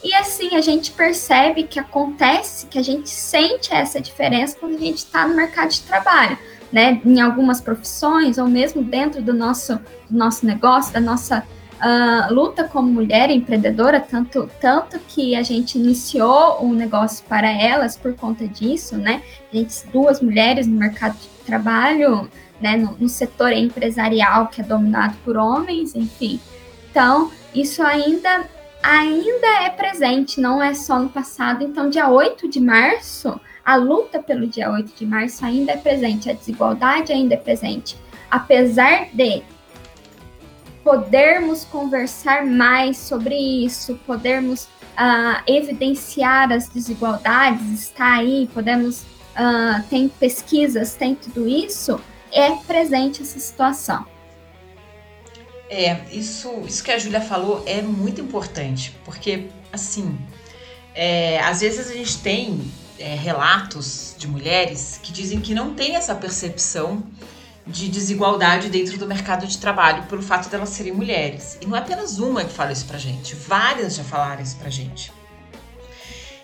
E 0.03 0.13
assim, 0.13 0.57
a 0.57 0.61
gente 0.61 0.91
percebe 0.91 1.63
que 1.63 1.79
acontece, 1.79 2.65
que 2.65 2.77
a 2.77 2.81
gente 2.81 3.09
sente 3.09 3.73
essa 3.73 4.01
diferença 4.01 4.57
quando 4.59 4.75
a 4.75 4.79
gente 4.79 4.97
está 4.97 5.25
no 5.25 5.33
mercado 5.33 5.69
de 5.69 5.81
trabalho, 5.83 6.37
né? 6.69 6.99
Em 7.05 7.21
algumas 7.21 7.61
profissões, 7.61 8.37
ou 8.37 8.47
mesmo 8.47 8.83
dentro 8.83 9.21
do 9.21 9.33
nosso, 9.33 9.79
do 10.09 10.17
nosso 10.17 10.45
negócio, 10.45 10.91
da 10.91 10.99
nossa 10.99 11.47
uh, 11.81 12.33
luta 12.33 12.63
como 12.63 12.91
mulher 12.91 13.29
empreendedora, 13.29 13.99
tanto, 13.99 14.49
tanto 14.59 14.99
que 14.99 15.35
a 15.35 15.41
gente 15.41 15.77
iniciou 15.77 16.63
um 16.63 16.73
negócio 16.73 17.25
para 17.27 17.49
elas 17.51 17.97
por 17.97 18.13
conta 18.15 18.47
disso, 18.47 18.97
né? 18.97 19.21
A 19.51 19.57
gente, 19.57 19.87
duas 19.91 20.21
mulheres 20.21 20.67
no 20.67 20.77
mercado 20.77 21.17
de 21.17 21.27
trabalho, 21.45 22.29
né, 22.61 22.77
no, 22.77 22.95
no 22.99 23.09
setor 23.09 23.51
empresarial 23.51 24.47
que 24.47 24.61
é 24.61 24.63
dominado 24.63 25.15
por 25.25 25.35
homens, 25.35 25.95
enfim. 25.95 26.39
Então, 26.89 27.31
isso 27.53 27.81
ainda 27.81 28.47
ainda 28.83 29.63
é 29.63 29.69
presente, 29.69 30.41
não 30.41 30.61
é 30.61 30.73
só 30.73 30.99
no 30.99 31.09
passado. 31.09 31.63
Então, 31.63 31.89
dia 31.89 32.09
8 32.09 32.49
de 32.49 32.59
março, 32.59 33.39
a 33.63 33.75
luta 33.75 34.19
pelo 34.19 34.47
dia 34.47 34.71
8 34.71 34.93
de 34.97 35.05
março 35.05 35.45
ainda 35.45 35.73
é 35.73 35.77
presente, 35.77 36.29
a 36.29 36.33
desigualdade 36.33 37.11
ainda 37.11 37.35
é 37.35 37.37
presente. 37.37 37.95
Apesar 38.29 39.09
de 39.13 39.43
podermos 40.83 41.63
conversar 41.65 42.45
mais 42.45 42.97
sobre 42.97 43.35
isso, 43.35 43.95
podermos 44.05 44.63
uh, 44.63 45.41
evidenciar 45.47 46.51
as 46.51 46.67
desigualdades, 46.67 47.83
está 47.83 48.15
aí, 48.15 48.49
podemos, 48.53 49.01
uh, 49.01 49.83
tem 49.89 50.09
pesquisas, 50.09 50.95
tem 50.95 51.15
tudo 51.15 51.47
isso, 51.47 51.99
é 52.31 52.51
presente 52.67 53.21
essa 53.21 53.39
situação. 53.39 54.05
É, 55.69 56.01
isso, 56.11 56.51
isso 56.67 56.83
que 56.83 56.91
a 56.91 56.99
Júlia 56.99 57.21
falou 57.21 57.63
é 57.65 57.81
muito 57.81 58.19
importante, 58.19 58.93
porque, 59.05 59.47
assim, 59.71 60.17
é, 60.93 61.39
às 61.39 61.61
vezes 61.61 61.89
a 61.89 61.93
gente 61.93 62.17
tem 62.17 62.59
é, 62.99 63.15
relatos 63.15 64.15
de 64.17 64.27
mulheres 64.27 64.99
que 65.01 65.13
dizem 65.13 65.39
que 65.39 65.53
não 65.53 65.73
tem 65.73 65.95
essa 65.95 66.13
percepção 66.13 67.03
de 67.65 67.87
desigualdade 67.89 68.69
dentro 68.69 68.97
do 68.97 69.07
mercado 69.07 69.45
de 69.45 69.57
trabalho 69.57 70.03
pelo 70.03 70.21
fato 70.21 70.49
delas 70.49 70.69
de 70.69 70.75
serem 70.75 70.93
mulheres. 70.93 71.57
E 71.61 71.65
não 71.65 71.75
é 71.75 71.79
apenas 71.79 72.19
uma 72.19 72.43
que 72.43 72.51
fala 72.51 72.71
isso 72.71 72.85
pra 72.85 72.97
gente, 72.97 73.35
várias 73.35 73.95
já 73.95 74.03
falaram 74.03 74.41
isso 74.41 74.57
pra 74.57 74.69
gente. 74.69 75.11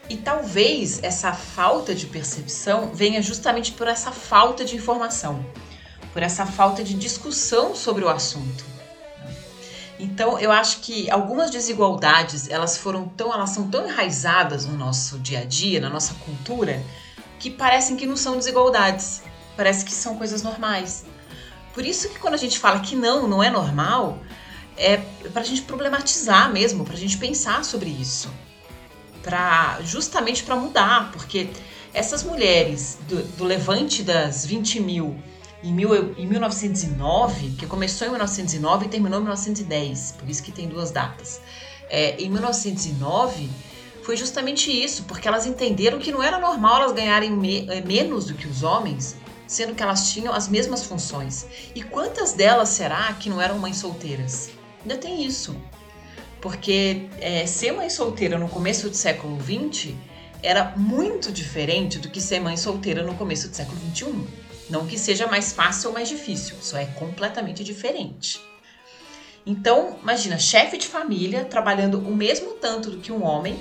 E 0.10 0.16
talvez 0.16 1.04
essa 1.04 1.34
falta 1.34 1.94
de 1.94 2.06
percepção 2.06 2.92
venha 2.94 3.22
justamente 3.22 3.74
por 3.74 3.88
essa 3.88 4.12
falta 4.12 4.64
de 4.64 4.76
informação, 4.76 5.46
por 6.14 6.24
essa 6.24 6.46
falta 6.46 6.84
de 6.84 6.94
discussão 6.94 7.76
sobre 7.76 8.06
o 8.06 8.10
assunto. 8.10 8.64
Então, 10.00 10.40
eu 10.40 10.52
acho 10.52 10.80
que 10.80 11.10
algumas 11.10 11.50
desigualdades, 11.50 12.50
elas 12.50 12.78
foram 12.78 13.08
tão, 13.08 13.34
elas 13.34 13.50
são 13.50 13.68
tão 13.68 13.88
enraizadas 13.88 14.66
no 14.66 14.78
nosso 14.78 15.18
dia 15.18 15.40
a 15.40 15.44
dia, 15.44 15.82
na 15.82 15.90
nossa 15.90 16.14
cultura, 16.14 16.82
que 17.40 17.50
parecem 17.50 17.98
que 17.98 18.06
não 18.06 18.16
são 18.16 18.38
desigualdades, 18.38 19.24
parece 19.58 19.84
que 19.84 19.92
são 19.92 20.16
coisas 20.16 20.42
normais. 20.42 21.04
Por 21.74 21.86
isso 21.86 22.08
que 22.10 22.20
quando 22.20 22.36
a 22.36 22.38
gente 22.38 22.58
fala 22.58 22.80
que 22.80 22.96
não, 22.96 23.28
não 23.28 23.44
é 23.44 23.50
normal, 23.50 24.20
é 24.78 24.98
para 25.34 25.42
a 25.42 25.46
gente 25.46 25.64
problematizar 25.64 26.52
mesmo, 26.52 26.86
para 26.86 26.94
a 26.94 26.98
gente 26.98 27.18
pensar 27.18 27.66
sobre 27.66 27.90
isso, 27.90 28.32
para 29.22 29.80
justamente 29.82 30.44
para 30.44 30.56
mudar, 30.56 31.12
porque 31.12 31.50
essas 31.94 32.24
mulheres 32.24 32.98
do, 33.10 33.24
do 33.38 33.44
levante 33.44 34.04
das 34.04 34.46
20 34.46 34.80
mil 34.80 35.20
em, 35.64 35.74
mil, 35.74 36.14
em 36.18 36.28
1909, 36.28 37.56
que 37.58 37.66
começou 37.66 38.08
em 38.08 38.12
1909 38.12 38.86
e 38.86 38.90
terminou 38.90 39.20
em 39.20 39.24
1910, 39.24 40.16
por 40.20 40.30
isso 40.30 40.44
que 40.44 40.52
tem 40.52 40.68
duas 40.68 40.92
datas. 40.92 41.42
É, 41.90 42.22
em 42.22 42.30
1909 42.30 43.50
foi 44.04 44.16
justamente 44.16 44.72
isso, 44.72 45.04
porque 45.04 45.28
elas 45.28 45.46
entenderam 45.46 46.00
que 46.00 46.12
não 46.12 46.22
era 46.22 46.40
normal 46.40 46.82
elas 46.82 46.92
ganharem 46.94 47.32
me, 47.32 47.68
é, 47.70 47.82
menos 47.82 48.26
do 48.26 48.34
que 48.34 48.48
os 48.48 48.64
homens, 48.64 49.16
sendo 49.48 49.74
que 49.74 49.82
elas 49.82 50.12
tinham 50.12 50.34
as 50.34 50.48
mesmas 50.48 50.84
funções. 50.84 51.46
E 51.74 51.82
quantas 51.82 52.34
delas 52.34 52.70
será 52.70 53.12
que 53.14 53.30
não 53.30 53.42
eram 53.42 53.58
mães 53.58 53.78
solteiras? 53.78 54.50
Ainda 54.82 54.98
tem 54.98 55.26
isso. 55.26 55.56
Porque 56.42 57.08
é, 57.20 57.46
ser 57.48 57.72
mãe 57.72 57.90
solteira 57.90 58.38
no 58.38 58.50
começo 58.50 58.90
do 58.90 58.96
século 58.96 59.38
XX 59.42 59.94
era 60.44 60.74
muito 60.76 61.32
diferente 61.32 61.98
do 61.98 62.10
que 62.10 62.22
ser 62.22 62.40
mãe 62.40 62.56
solteira 62.58 63.04
no 63.04 63.16
começo 63.16 63.50
do 63.50 63.56
século 63.56 63.80
XXI. 63.96 64.28
Não 64.70 64.86
que 64.86 64.98
seja 64.98 65.28
mais 65.28 65.54
fácil 65.54 65.90
ou 65.90 65.94
mais 65.94 66.10
difícil, 66.10 66.58
só 66.62 66.78
é 66.78 66.86
completamente 66.86 67.64
diferente. 67.64 68.40
Então, 69.46 69.98
imagina, 70.02 70.38
chefe 70.38 70.78
de 70.78 70.88
família 70.88 71.46
trabalhando 71.46 72.00
o 72.00 72.14
mesmo 72.14 72.52
tanto 72.56 72.92
do 72.92 72.98
que 72.98 73.14
um 73.14 73.24
homem, 73.24 73.58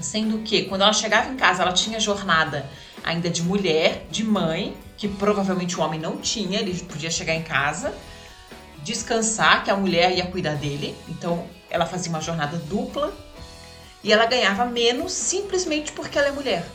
sendo 0.00 0.38
que 0.38 0.62
quando 0.62 0.82
ela 0.82 0.92
chegava 0.92 1.32
em 1.32 1.36
casa, 1.36 1.62
ela 1.62 1.72
tinha 1.72 1.98
jornada 1.98 2.64
ainda 3.02 3.28
de 3.28 3.42
mulher, 3.42 4.06
de 4.08 4.22
mãe, 4.22 4.76
que 5.00 5.08
provavelmente 5.08 5.78
o 5.78 5.82
homem 5.82 5.98
não 5.98 6.18
tinha, 6.18 6.60
ele 6.60 6.78
podia 6.82 7.10
chegar 7.10 7.34
em 7.34 7.42
casa, 7.42 7.94
descansar, 8.84 9.64
que 9.64 9.70
a 9.70 9.76
mulher 9.76 10.14
ia 10.14 10.26
cuidar 10.26 10.56
dele. 10.56 10.94
Então, 11.08 11.48
ela 11.70 11.86
fazia 11.86 12.10
uma 12.10 12.20
jornada 12.20 12.58
dupla 12.58 13.10
e 14.04 14.12
ela 14.12 14.26
ganhava 14.26 14.66
menos 14.66 15.12
simplesmente 15.12 15.90
porque 15.92 16.18
ela 16.18 16.28
é 16.28 16.30
mulher. 16.30 16.66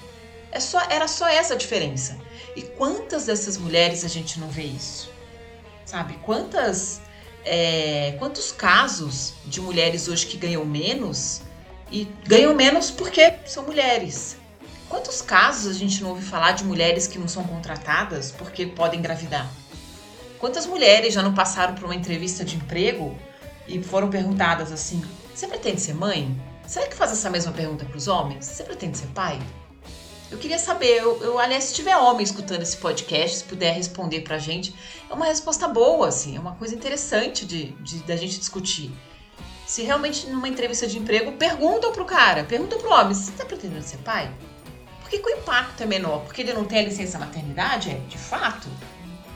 É 0.52 0.60
só, 0.60 0.82
era 0.90 1.08
só 1.08 1.28
essa 1.28 1.54
a 1.54 1.58
diferença. 1.58 2.18
E 2.56 2.64
quantas 2.64 3.28
dessas 3.28 3.58
mulheres 3.58 4.04
a 4.04 4.08
gente 4.08 4.40
não 4.40 4.48
vê 4.48 4.64
isso? 4.64 5.12
Sabe? 5.86 6.18
Quantas, 6.24 7.02
é, 7.46 8.16
quantos 8.18 8.52
casos 8.52 9.36
de 9.46 9.62
mulheres 9.62 10.08
hoje 10.08 10.26
que 10.26 10.38
ganham 10.38 10.66
menos 10.66 11.42
e 11.92 12.06
ganham 12.26 12.56
menos 12.56 12.90
porque 12.90 13.36
são 13.46 13.64
mulheres? 13.66 14.36
Quantos 14.90 15.22
casos 15.22 15.76
a 15.76 15.78
gente 15.78 16.02
não 16.02 16.10
ouve 16.10 16.24
falar 16.24 16.52
de 16.52 16.64
mulheres 16.64 17.08
que 17.08 17.18
não 17.18 17.28
são 17.28 17.44
contratadas 17.44 18.32
porque 18.32 18.66
podem 18.68 19.00
engravidar? 19.00 19.50
Quantas 20.40 20.66
mulheres 20.66 21.14
já 21.14 21.24
não 21.24 21.34
passaram 21.34 21.74
por 21.74 21.86
uma 21.86 21.96
entrevista 21.96 22.46
de 22.46 22.56
emprego 22.56 23.18
e 23.68 23.82
foram 23.82 24.10
perguntadas 24.10 24.72
assim: 24.72 25.04
Você 25.34 25.48
pretende 25.48 25.82
ser 25.82 25.96
mãe? 25.96 26.40
Será 26.68 26.88
que 26.88 26.96
faz 26.96 27.12
essa 27.12 27.30
mesma 27.30 27.52
pergunta 27.52 27.86
para 27.86 27.98
os 27.98 28.08
homens? 28.08 28.46
Você 28.46 28.64
pretende 28.64 28.98
ser 28.98 29.08
pai? 29.08 29.40
Eu 30.32 30.40
queria 30.40 30.58
saber, 30.58 30.98
eu, 30.98 31.22
eu, 31.22 31.40
aliás, 31.40 31.66
se 31.66 31.74
tiver 31.76 31.96
homem 31.96 32.24
escutando 32.24 32.64
esse 32.64 32.78
podcast, 32.78 33.38
se 33.38 33.44
puder 33.44 33.74
responder 33.76 34.22
pra 34.22 34.40
gente, 34.40 34.76
é 35.10 35.14
uma 35.14 35.26
resposta 35.26 35.68
boa, 35.68 36.08
assim, 36.08 36.36
é 36.36 36.40
uma 36.40 36.56
coisa 36.56 36.74
interessante 36.74 37.46
de, 37.46 37.72
de 37.74 38.00
da 38.00 38.16
gente 38.16 38.40
discutir. 38.40 38.92
Se 39.68 39.84
realmente 39.84 40.28
numa 40.28 40.48
entrevista 40.48 40.88
de 40.88 40.98
emprego 40.98 41.32
perguntam 41.34 41.92
pro 41.92 42.06
cara, 42.06 42.44
perguntam 42.44 42.80
pro 42.80 42.92
homem, 42.92 43.14
você 43.14 43.32
tá 43.32 43.46
pretendendo 43.46 43.84
ser 43.84 43.98
pai? 43.98 44.32
Que, 45.16 45.20
que 45.20 45.30
o 45.30 45.38
impacto 45.38 45.84
é 45.84 45.86
menor? 45.86 46.24
Porque 46.26 46.42
ele 46.42 46.54
não 46.54 46.66
tem 46.66 46.80
a 46.80 46.84
licença 46.84 47.18
maternidade? 47.18 47.90
É, 47.90 47.94
de 48.08 48.18
fato, 48.18 48.68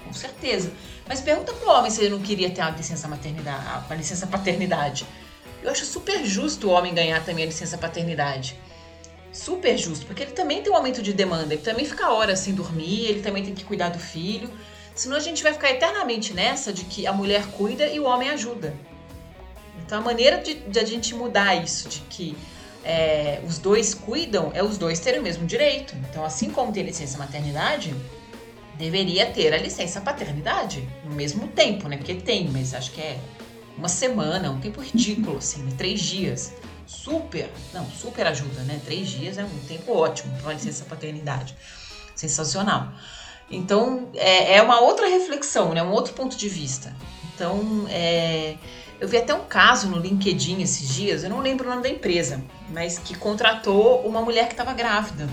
com 0.03 0.13
certeza. 0.13 0.71
Mas 1.07 1.21
pergunta 1.21 1.53
pro 1.53 1.69
homem 1.69 1.89
se 1.89 2.01
ele 2.01 2.09
não 2.09 2.19
queria 2.19 2.49
ter 2.49 2.61
uma 2.61 2.71
licença 2.71 3.07
maternidade, 3.07 3.85
uma 3.85 3.95
licença 3.95 4.27
paternidade. 4.27 5.05
Eu 5.63 5.71
acho 5.71 5.85
super 5.85 6.25
justo 6.25 6.67
o 6.67 6.71
homem 6.71 6.93
ganhar 6.93 7.23
também 7.23 7.43
a 7.43 7.47
licença 7.47 7.77
paternidade 7.77 8.59
super 9.31 9.77
justo, 9.77 10.07
porque 10.07 10.23
ele 10.23 10.31
também 10.31 10.61
tem 10.63 10.73
um 10.73 10.75
aumento 10.75 11.03
de 11.03 11.13
demanda, 11.13 11.53
ele 11.53 11.61
também 11.61 11.85
fica 11.85 12.11
horas 12.11 12.39
sem 12.39 12.55
dormir, 12.55 13.05
ele 13.05 13.21
também 13.21 13.43
tem 13.43 13.53
que 13.53 13.63
cuidar 13.63 13.89
do 13.89 13.99
filho. 13.99 14.49
Senão 14.95 15.15
a 15.15 15.19
gente 15.19 15.43
vai 15.43 15.53
ficar 15.53 15.69
eternamente 15.69 16.33
nessa 16.33 16.73
de 16.73 16.83
que 16.83 17.05
a 17.05 17.13
mulher 17.13 17.45
cuida 17.51 17.87
e 17.87 17.99
o 17.99 18.05
homem 18.05 18.29
ajuda. 18.31 18.75
Então 19.85 19.99
a 19.99 20.01
maneira 20.01 20.39
de, 20.39 20.55
de 20.55 20.79
a 20.79 20.83
gente 20.83 21.13
mudar 21.13 21.55
isso, 21.55 21.87
de 21.87 21.99
que 22.01 22.35
é, 22.83 23.41
os 23.45 23.57
dois 23.57 23.93
cuidam, 23.93 24.51
é 24.53 24.63
os 24.63 24.77
dois 24.77 24.99
terem 24.99 25.19
o 25.19 25.23
mesmo 25.23 25.45
direito. 25.45 25.95
Então, 26.09 26.23
assim 26.23 26.49
como 26.49 26.71
tem 26.71 26.83
licença 26.83 27.17
maternidade, 27.17 27.93
deveria 28.77 29.25
ter 29.25 29.53
a 29.53 29.57
licença 29.57 29.99
paternidade 29.99 30.87
no 31.03 31.13
mesmo 31.13 31.47
tempo, 31.49 31.87
né? 31.87 31.97
Porque 31.97 32.15
tem, 32.15 32.49
mas 32.49 32.73
acho 32.73 32.91
que 32.91 33.01
é 33.01 33.19
uma 33.77 33.89
semana, 33.89 34.49
um 34.49 34.59
tempo 34.59 34.81
ridículo, 34.81 35.37
assim, 35.37 35.61
né? 35.63 35.71
três 35.77 36.01
dias 36.01 36.53
super, 36.85 37.49
não, 37.73 37.85
super 37.91 38.25
ajuda, 38.25 38.61
né? 38.61 38.81
Três 38.83 39.09
dias 39.09 39.37
é 39.37 39.43
um 39.43 39.59
tempo 39.67 39.93
ótimo 39.93 40.33
para 40.35 40.43
uma 40.43 40.53
licença 40.53 40.85
paternidade. 40.85 41.55
Sensacional. 42.15 42.91
Então, 43.51 44.09
é, 44.15 44.55
é, 44.55 44.61
uma 44.61 44.79
outra 44.81 45.07
reflexão, 45.07 45.73
né? 45.73 45.83
Um 45.83 45.91
outro 45.91 46.13
ponto 46.13 46.35
de 46.35 46.49
vista. 46.49 46.95
Então, 47.33 47.85
é, 47.89 48.55
eu 48.99 49.07
vi 49.07 49.17
até 49.17 49.33
um 49.33 49.45
caso 49.45 49.87
no 49.87 49.97
LinkedIn 49.97 50.61
esses 50.61 50.89
dias, 50.89 51.23
eu 51.23 51.29
não 51.29 51.39
lembro 51.39 51.65
o 51.67 51.69
nome 51.69 51.83
da 51.83 51.89
empresa, 51.89 52.43
mas 52.69 52.99
que 52.99 53.15
contratou 53.15 54.05
uma 54.05 54.21
mulher 54.21 54.47
que 54.47 54.53
estava 54.53 54.73
grávida. 54.73 55.29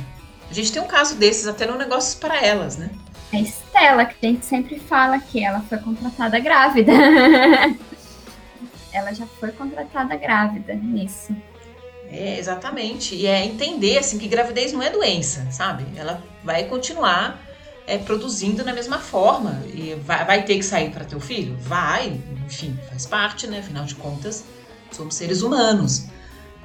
A 0.48 0.55
gente 0.55 0.72
tem 0.72 0.81
um 0.81 0.87
caso 0.87 1.16
desses 1.16 1.46
até 1.46 1.66
no 1.66 1.76
Negócios 1.76 2.14
para 2.14 2.40
Elas, 2.40 2.76
né? 2.76 2.90
A 3.33 3.40
Estela, 3.40 4.05
que 4.05 4.24
a 4.24 4.31
gente 4.31 4.46
sempre 4.46 4.79
fala 4.79 5.18
que 5.18 5.44
ela 5.44 5.61
foi 5.68 5.79
contratada 5.79 6.38
grávida. 6.38 6.92
ela 8.92 9.12
já 9.12 9.26
foi 9.26 9.50
contratada 9.50 10.14
grávida 10.16 10.74
nisso. 10.74 11.35
É, 12.09 12.38
exatamente. 12.38 13.16
E 13.16 13.26
é 13.26 13.44
entender 13.44 13.98
assim 13.98 14.16
que 14.18 14.29
gravidez 14.29 14.72
não 14.72 14.81
é 14.83 14.90
doença, 14.90 15.46
sabe? 15.50 15.85
Ela 15.96 16.22
vai 16.44 16.64
continuar 16.64 17.44
é, 17.87 17.99
produzindo 17.99 18.64
da 18.64 18.72
mesma 18.72 18.99
forma. 18.99 19.62
E 19.72 19.94
vai, 20.05 20.25
vai 20.25 20.42
ter 20.44 20.57
que 20.57 20.64
sair 20.64 20.90
para 20.90 21.05
teu 21.05 21.20
filho? 21.20 21.57
Vai, 21.61 22.20
enfim, 22.44 22.79
faz 22.88 23.07
parte, 23.07 23.46
né? 23.46 23.61
Afinal 23.61 23.85
de 23.85 23.94
contas, 23.94 24.44
somos 24.90 25.14
seres 25.14 25.42
humanos. 25.42 26.07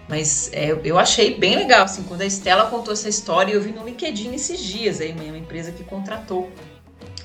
Mas 0.10 0.50
é, 0.52 0.78
eu 0.84 1.00
achei 1.00 1.38
bem 1.38 1.56
legal, 1.56 1.84
assim, 1.84 2.04
quando 2.04 2.22
a 2.22 2.26
Estela 2.26 2.70
contou 2.70 2.94
essa 2.94 3.08
história, 3.08 3.54
eu 3.54 3.62
vi 3.62 3.72
no 3.72 3.86
LinkedIn 3.86 4.34
esses 4.34 4.60
dias 4.60 5.00
aí, 5.00 5.12
uma 5.14 5.38
empresa 5.38 5.72
que 5.72 5.84
contratou 5.84 6.52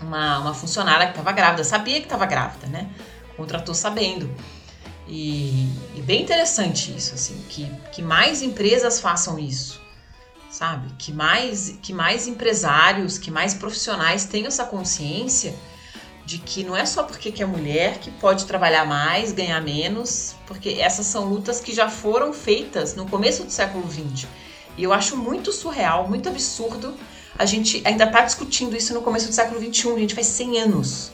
uma, 0.00 0.38
uma 0.38 0.54
funcionária 0.54 1.06
que 1.06 1.12
estava 1.12 1.32
grávida, 1.32 1.64
sabia 1.64 1.98
que 1.98 2.06
estava 2.06 2.26
grávida, 2.26 2.66
né? 2.68 2.88
Contratou 3.36 3.74
sabendo. 3.74 4.30
E, 5.08 5.68
e, 5.94 6.02
bem 6.02 6.22
interessante 6.22 6.96
isso, 6.96 7.14
assim, 7.14 7.40
que, 7.48 7.70
que 7.92 8.02
mais 8.02 8.42
empresas 8.42 9.00
façam 9.00 9.38
isso, 9.38 9.80
sabe? 10.56 10.88
Que 10.98 11.12
mais, 11.12 11.78
que 11.82 11.92
mais 11.92 12.26
empresários, 12.26 13.18
que 13.18 13.30
mais 13.30 13.52
profissionais 13.52 14.24
tenham 14.24 14.48
essa 14.48 14.64
consciência 14.64 15.54
de 16.24 16.38
que 16.38 16.64
não 16.64 16.74
é 16.74 16.86
só 16.86 17.02
porque 17.02 17.30
que 17.30 17.42
é 17.42 17.46
mulher 17.46 17.98
que 17.98 18.10
pode 18.10 18.46
trabalhar 18.46 18.84
mais, 18.86 19.32
ganhar 19.32 19.60
menos, 19.60 20.34
porque 20.46 20.70
essas 20.80 21.06
são 21.06 21.24
lutas 21.26 21.60
que 21.60 21.74
já 21.74 21.88
foram 21.88 22.32
feitas 22.32 22.96
no 22.96 23.06
começo 23.06 23.44
do 23.44 23.50
século 23.50 23.86
XX. 23.88 24.26
E 24.76 24.82
eu 24.82 24.92
acho 24.92 25.16
muito 25.16 25.52
surreal, 25.52 26.08
muito 26.08 26.28
absurdo 26.28 26.94
a 27.38 27.44
gente 27.44 27.82
ainda 27.84 28.04
está 28.04 28.22
discutindo 28.22 28.74
isso 28.74 28.94
no 28.94 29.02
começo 29.02 29.28
do 29.28 29.34
século 29.34 29.60
XXI, 29.60 29.92
a 29.92 29.98
gente 29.98 30.14
faz 30.14 30.26
100 30.26 30.60
anos. 30.60 31.12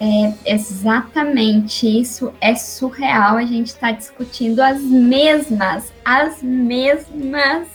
É, 0.00 0.32
exatamente, 0.46 1.86
isso 1.86 2.32
é 2.40 2.54
surreal. 2.54 3.36
A 3.36 3.44
gente 3.44 3.68
está 3.68 3.92
discutindo 3.92 4.60
as 4.60 4.80
mesmas, 4.80 5.92
as 6.04 6.42
mesmas 6.42 7.68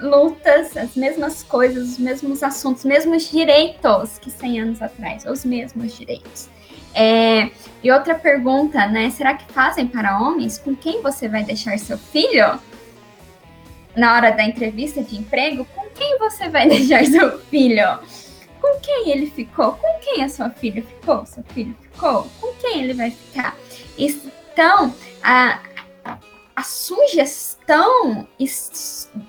lutas, 0.00 0.76
as 0.76 0.94
mesmas 0.94 1.42
coisas, 1.42 1.90
os 1.90 1.98
mesmos 1.98 2.42
assuntos, 2.42 2.84
os 2.84 2.88
mesmos 2.88 3.30
direitos 3.30 4.18
que 4.18 4.30
100 4.30 4.60
anos 4.60 4.82
atrás, 4.82 5.24
os 5.24 5.44
mesmos 5.44 5.96
direitos. 5.96 6.48
É, 6.94 7.50
e 7.82 7.90
outra 7.90 8.14
pergunta, 8.14 8.86
né? 8.86 9.10
Será 9.10 9.34
que 9.34 9.52
fazem 9.52 9.86
para 9.86 10.18
homens? 10.20 10.58
Com 10.58 10.74
quem 10.74 11.02
você 11.02 11.28
vai 11.28 11.44
deixar 11.44 11.78
seu 11.78 11.98
filho? 11.98 12.58
Na 13.96 14.14
hora 14.14 14.30
da 14.30 14.44
entrevista 14.44 15.02
de 15.02 15.16
emprego, 15.16 15.64
com 15.74 15.86
quem 15.90 16.18
você 16.18 16.48
vai 16.48 16.66
deixar 16.68 17.04
seu 17.04 17.38
filho? 17.38 17.98
Com 18.60 18.80
quem 18.80 19.10
ele 19.10 19.30
ficou? 19.30 19.72
Com 19.72 19.98
quem 20.00 20.24
a 20.24 20.28
sua 20.28 20.50
filha 20.50 20.82
ficou? 20.82 21.24
Seu 21.26 21.44
filho 21.44 21.76
ficou? 21.80 22.26
Com 22.40 22.52
quem 22.54 22.82
ele 22.82 22.94
vai 22.94 23.10
ficar? 23.10 23.56
Então, 23.96 24.92
a, 25.22 25.60
a 26.58 26.62
sugestão 26.64 28.26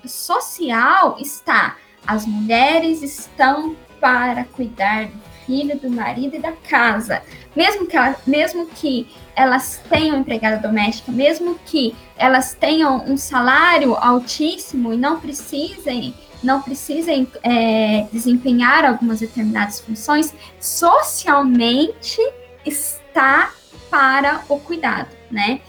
social 0.04 1.18
está: 1.20 1.78
as 2.08 2.26
mulheres 2.26 3.04
estão 3.04 3.76
para 4.00 4.46
cuidar 4.46 5.06
do 5.06 5.20
filho, 5.46 5.80
do 5.80 5.92
marido 5.92 6.38
e 6.38 6.40
da 6.40 6.54
casa. 6.54 7.22
Mesmo 7.56 7.86
que, 7.86 7.96
mesmo 8.26 8.66
que 8.66 9.08
elas 9.36 9.80
tenham 9.88 10.18
empregada 10.18 10.58
doméstica, 10.58 11.12
mesmo 11.12 11.60
que 11.68 11.96
elas 12.18 12.56
tenham 12.56 13.06
um 13.06 13.16
salário 13.16 13.94
altíssimo 13.94 14.92
e 14.92 14.98
não 14.98 15.20
precisem 15.20 16.16
não 16.42 16.62
precisem 16.62 17.28
é, 17.44 18.08
desempenhar 18.14 18.86
algumas 18.86 19.20
determinadas 19.20 19.82
funções, 19.82 20.34
socialmente 20.58 22.18
está 22.66 23.52
para 23.90 24.42
o 24.48 24.58
cuidado, 24.58 25.10
né? 25.30 25.60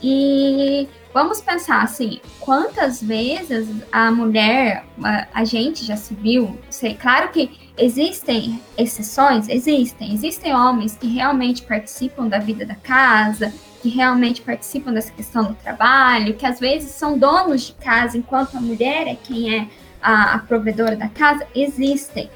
E 0.00 0.88
vamos 1.12 1.40
pensar 1.40 1.82
assim, 1.82 2.20
quantas 2.38 3.02
vezes 3.02 3.68
a 3.90 4.10
mulher, 4.10 4.84
a, 5.02 5.26
a 5.32 5.44
gente 5.44 5.84
já 5.84 5.96
se 5.96 6.14
viu, 6.14 6.58
sei, 6.70 6.94
claro 6.94 7.30
que 7.30 7.70
existem 7.76 8.60
exceções, 8.76 9.48
existem, 9.48 10.12
existem 10.12 10.54
homens 10.54 10.96
que 10.96 11.06
realmente 11.06 11.62
participam 11.62 12.28
da 12.28 12.38
vida 12.38 12.64
da 12.64 12.74
casa, 12.74 13.52
que 13.82 13.88
realmente 13.88 14.42
participam 14.42 14.92
dessa 14.92 15.12
questão 15.12 15.44
do 15.44 15.54
trabalho, 15.54 16.34
que 16.34 16.46
às 16.46 16.60
vezes 16.60 16.90
são 16.90 17.18
donos 17.18 17.66
de 17.68 17.72
casa, 17.74 18.18
enquanto 18.18 18.56
a 18.56 18.60
mulher 18.60 19.06
é 19.08 19.16
quem 19.16 19.54
é 19.54 19.68
a, 20.02 20.34
a 20.34 20.38
provedora 20.38 20.96
da 20.96 21.08
casa, 21.08 21.46
existem. 21.54 22.30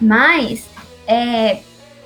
Mas 0.00 0.66
é, 1.06 1.60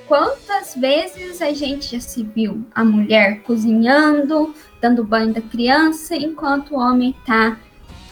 quantas 0.07 0.75
vezes 0.75 1.41
a 1.41 1.53
gente 1.53 1.95
já 1.95 1.99
se 1.99 2.23
viu 2.23 2.65
a 2.73 2.83
mulher 2.83 3.41
cozinhando, 3.43 4.53
dando 4.81 5.03
banho 5.03 5.33
da 5.33 5.41
criança, 5.41 6.15
enquanto 6.15 6.71
o 6.71 6.79
homem 6.79 7.15
está 7.19 7.57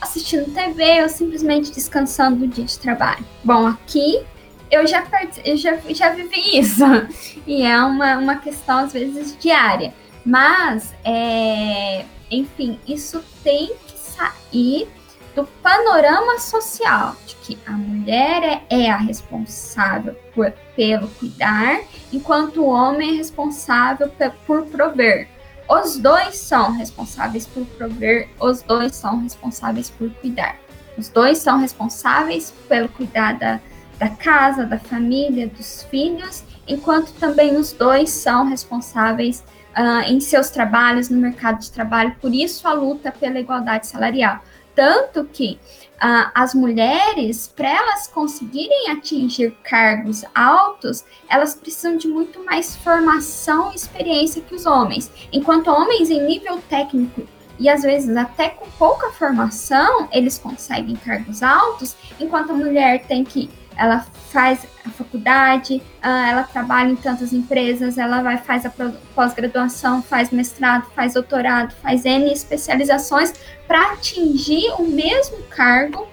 assistindo 0.02 0.54
TV 0.54 1.02
ou 1.02 1.10
simplesmente 1.10 1.72
descansando 1.72 2.40
do 2.40 2.48
dia 2.48 2.66
de 2.66 2.78
trabalho? 2.78 3.26
Bom, 3.44 3.66
aqui 3.66 4.22
eu 4.70 4.86
já, 4.86 5.06
eu 5.44 5.58
já, 5.58 5.78
já 5.90 6.10
vivi 6.10 6.60
isso, 6.60 6.84
e 7.48 7.64
é 7.64 7.80
uma, 7.80 8.18
uma 8.18 8.36
questão 8.36 8.80
às 8.80 8.94
vezes 8.94 9.36
diária. 9.40 9.94
Mas, 10.26 10.94
é, 11.04 12.04
enfim, 12.30 12.80
isso 12.88 13.24
tem 13.44 13.68
que 13.88 13.98
sair 13.98 14.88
do 15.36 15.46
panorama 15.62 16.40
social, 16.40 17.16
de 17.28 17.36
que 17.36 17.60
a 17.68 17.74
mulher 17.74 18.64
é, 18.70 18.84
é 18.86 18.90
a 18.90 18.98
responsável 18.98 20.16
por, 20.34 20.52
pelo 20.76 21.10
cuidar, 21.10 21.82
enquanto 22.12 22.62
o 22.62 22.68
homem 22.68 23.16
é 23.16 23.18
responsável 23.18 24.10
por 24.48 24.66
prover. 24.66 25.28
Os 25.68 25.98
dois 25.98 26.38
são 26.38 26.72
responsáveis 26.72 27.46
por 27.46 27.66
prover, 27.66 28.30
os 28.40 28.62
dois 28.62 28.96
são 28.96 29.22
responsáveis 29.22 29.90
por 29.90 30.10
cuidar. 30.12 30.58
Os 30.98 31.10
dois 31.10 31.40
são 31.40 31.60
responsáveis 31.60 32.54
pelo 32.70 32.88
cuidar 32.88 33.34
da, 33.34 33.60
da 34.00 34.10
casa, 34.10 34.66
da 34.66 34.80
família, 34.80 35.48
dos 35.48 35.84
filhos, 35.90 36.44
enquanto 36.66 37.12
também 37.14 37.58
os 37.58 37.74
dois 37.74 38.10
são 38.10 38.48
responsáveis 38.48 39.44
uh, 39.76 40.02
em 40.08 40.20
seus 40.22 40.50
trabalhos, 40.50 41.10
no 41.10 41.18
mercado 41.18 41.60
de 41.60 41.72
trabalho. 41.72 42.16
Por 42.22 42.34
isso, 42.34 42.66
a 42.68 42.74
luta 42.74 43.12
pela 43.12 43.40
igualdade 43.40 43.88
salarial. 43.88 44.40
Tanto 44.76 45.24
que 45.26 45.60
uh, 45.96 46.32
as 46.34 46.54
mulheres, 46.54 47.48
para 47.48 47.70
elas 47.70 48.08
conseguirem 48.08 48.90
atingir 48.90 49.52
cargos 49.64 50.24
altos, 50.34 51.06
elas 51.30 51.56
precisam 51.56 51.98
de 51.98 52.08
muito 52.08 52.44
mais 52.44 52.76
formação 52.76 53.72
e 53.72 53.76
experiência 53.76 54.42
que 54.42 54.54
os 54.54 54.66
homens. 54.66 55.12
Enquanto 55.32 55.70
homens 55.70 56.10
em 56.10 56.26
nível 56.26 56.62
técnico 56.70 57.28
e 57.58 57.70
às 57.70 57.84
vezes 57.84 58.16
até 58.18 58.50
com 58.50 58.70
pouca 58.72 59.12
formação, 59.12 60.10
eles 60.12 60.38
conseguem 60.38 60.96
cargos 60.96 61.42
altos, 61.42 61.96
enquanto 62.20 62.52
a 62.52 62.56
mulher 62.56 63.06
tem 63.08 63.24
que 63.24 63.50
ela 63.78 64.06
faz 64.32 64.66
a 64.86 64.90
faculdade, 64.90 65.82
ah, 66.02 66.30
ela 66.30 66.44
trabalha 66.44 66.92
em 66.92 66.96
tantas 66.96 67.34
empresas, 67.34 67.98
ela 67.98 68.22
vai 68.22 68.38
faz 68.38 68.66
a 68.66 68.74
pós-graduação, 69.14 70.02
faz 70.02 70.32
mestrado, 70.32 70.86
faz 70.96 71.14
doutorado, 71.14 71.74
faz 71.82 72.06
N 72.06 72.32
especializações 72.32 73.34
para 73.68 73.94
atingir 73.94 74.72
o 74.78 74.84
mesmo 74.84 75.44
cargo 75.44 76.08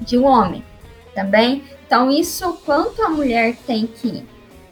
de 0.00 0.18
um 0.18 0.24
homem. 0.24 0.64
Tá 1.14 1.26
então, 1.84 2.10
isso 2.10 2.52
quanto 2.64 3.02
a 3.02 3.08
mulher 3.08 3.56
tem 3.66 3.86
que 3.86 4.24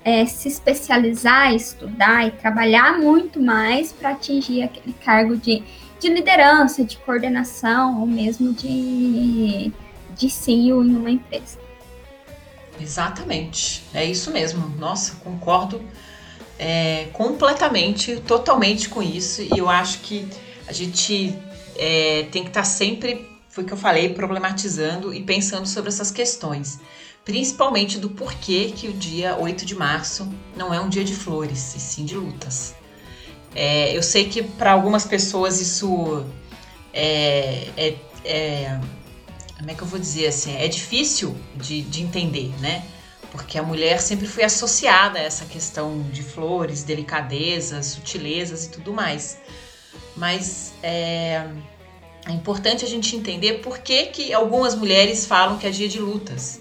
é, 0.05 0.25
se 0.25 0.47
especializar, 0.47 1.53
estudar 1.53 2.25
e 2.29 2.31
trabalhar 2.31 2.99
muito 2.99 3.43
mais 3.43 3.93
para 3.93 4.11
atingir 4.11 4.63
aquele 4.63 4.93
cargo 4.93 5.37
de, 5.37 5.65
de 5.99 6.09
liderança, 6.09 6.85
de 6.85 6.97
coordenação 6.99 8.01
ou 8.01 8.07
mesmo 8.07 8.53
de, 8.53 9.73
de 10.17 10.31
CEO 10.31 10.85
em 10.85 10.95
uma 10.95 11.11
empresa. 11.11 11.66
Exatamente, 12.81 13.83
é 13.95 14.05
isso 14.05 14.31
mesmo. 14.31 14.69
Nossa, 14.77 15.17
concordo 15.17 15.83
é, 16.59 17.09
completamente, 17.13 18.17
totalmente 18.27 18.89
com 18.89 19.03
isso. 19.03 19.43
E 19.43 19.51
eu 19.57 19.69
acho 19.69 20.01
que 20.01 20.29
a 20.67 20.73
gente 20.73 21.37
é, 21.77 22.27
tem 22.31 22.43
que 22.43 22.49
estar 22.49 22.63
tá 22.63 22.67
sempre, 22.67 23.29
foi 23.49 23.65
o 23.65 23.67
que 23.67 23.73
eu 23.73 23.79
falei, 23.79 24.11
problematizando 24.11 25.13
e 25.13 25.23
pensando 25.23 25.67
sobre 25.67 25.89
essas 25.89 26.11
questões. 26.11 26.81
Principalmente 27.25 27.99
do 27.99 28.11
porquê 28.11 28.73
que 28.75 28.89
o 28.89 28.93
dia 28.93 29.37
8 29.37 29.67
de 29.67 29.75
março 29.75 30.29
não 30.57 30.73
é 30.73 30.81
um 30.81 30.89
dia 30.89 31.05
de 31.05 31.15
flores, 31.15 31.75
e 31.75 31.81
sim 31.81 32.05
de 32.05 32.15
lutas. 32.15 32.75
É, 33.55 33.97
eu 33.97 34.03
sei 34.03 34.29
que 34.29 34.43
para 34.43 34.73
algumas 34.73 35.05
pessoas 35.05 35.61
isso 35.61 36.25
é, 36.93 37.69
é, 37.77 37.95
é 38.25 38.81
como 39.59 39.71
é 39.71 39.75
que 39.75 39.83
eu 39.83 39.87
vou 39.87 39.99
dizer 39.99 40.27
assim, 40.27 40.55
é 40.57 40.69
difícil 40.69 41.35
de, 41.55 41.83
de 41.83 42.03
entender, 42.03 42.53
né? 42.61 42.85
Porque 43.31 43.59
a 43.59 43.63
mulher 43.63 44.01
sempre 44.01 44.27
foi 44.27 44.45
associada 44.45 45.19
a 45.19 45.23
essa 45.23 45.45
questão 45.47 46.03
de 46.13 46.23
flores, 46.23 46.83
delicadezas, 46.83 47.87
sutilezas 47.87 48.67
e 48.67 48.71
tudo 48.71 48.93
mais. 48.93 49.39
Mas 50.15 50.75
é, 50.83 51.47
é 52.27 52.33
importante 52.33 52.85
a 52.85 52.89
gente 52.89 53.17
entender 53.17 53.55
por 53.55 53.79
que, 53.79 54.07
que 54.07 54.33
algumas 54.33 54.75
mulheres 54.75 55.27
falam 55.27 55.59
que 55.59 55.67
é 55.67 55.71
dia 55.71 55.89
de 55.89 55.99
lutas. 55.99 56.61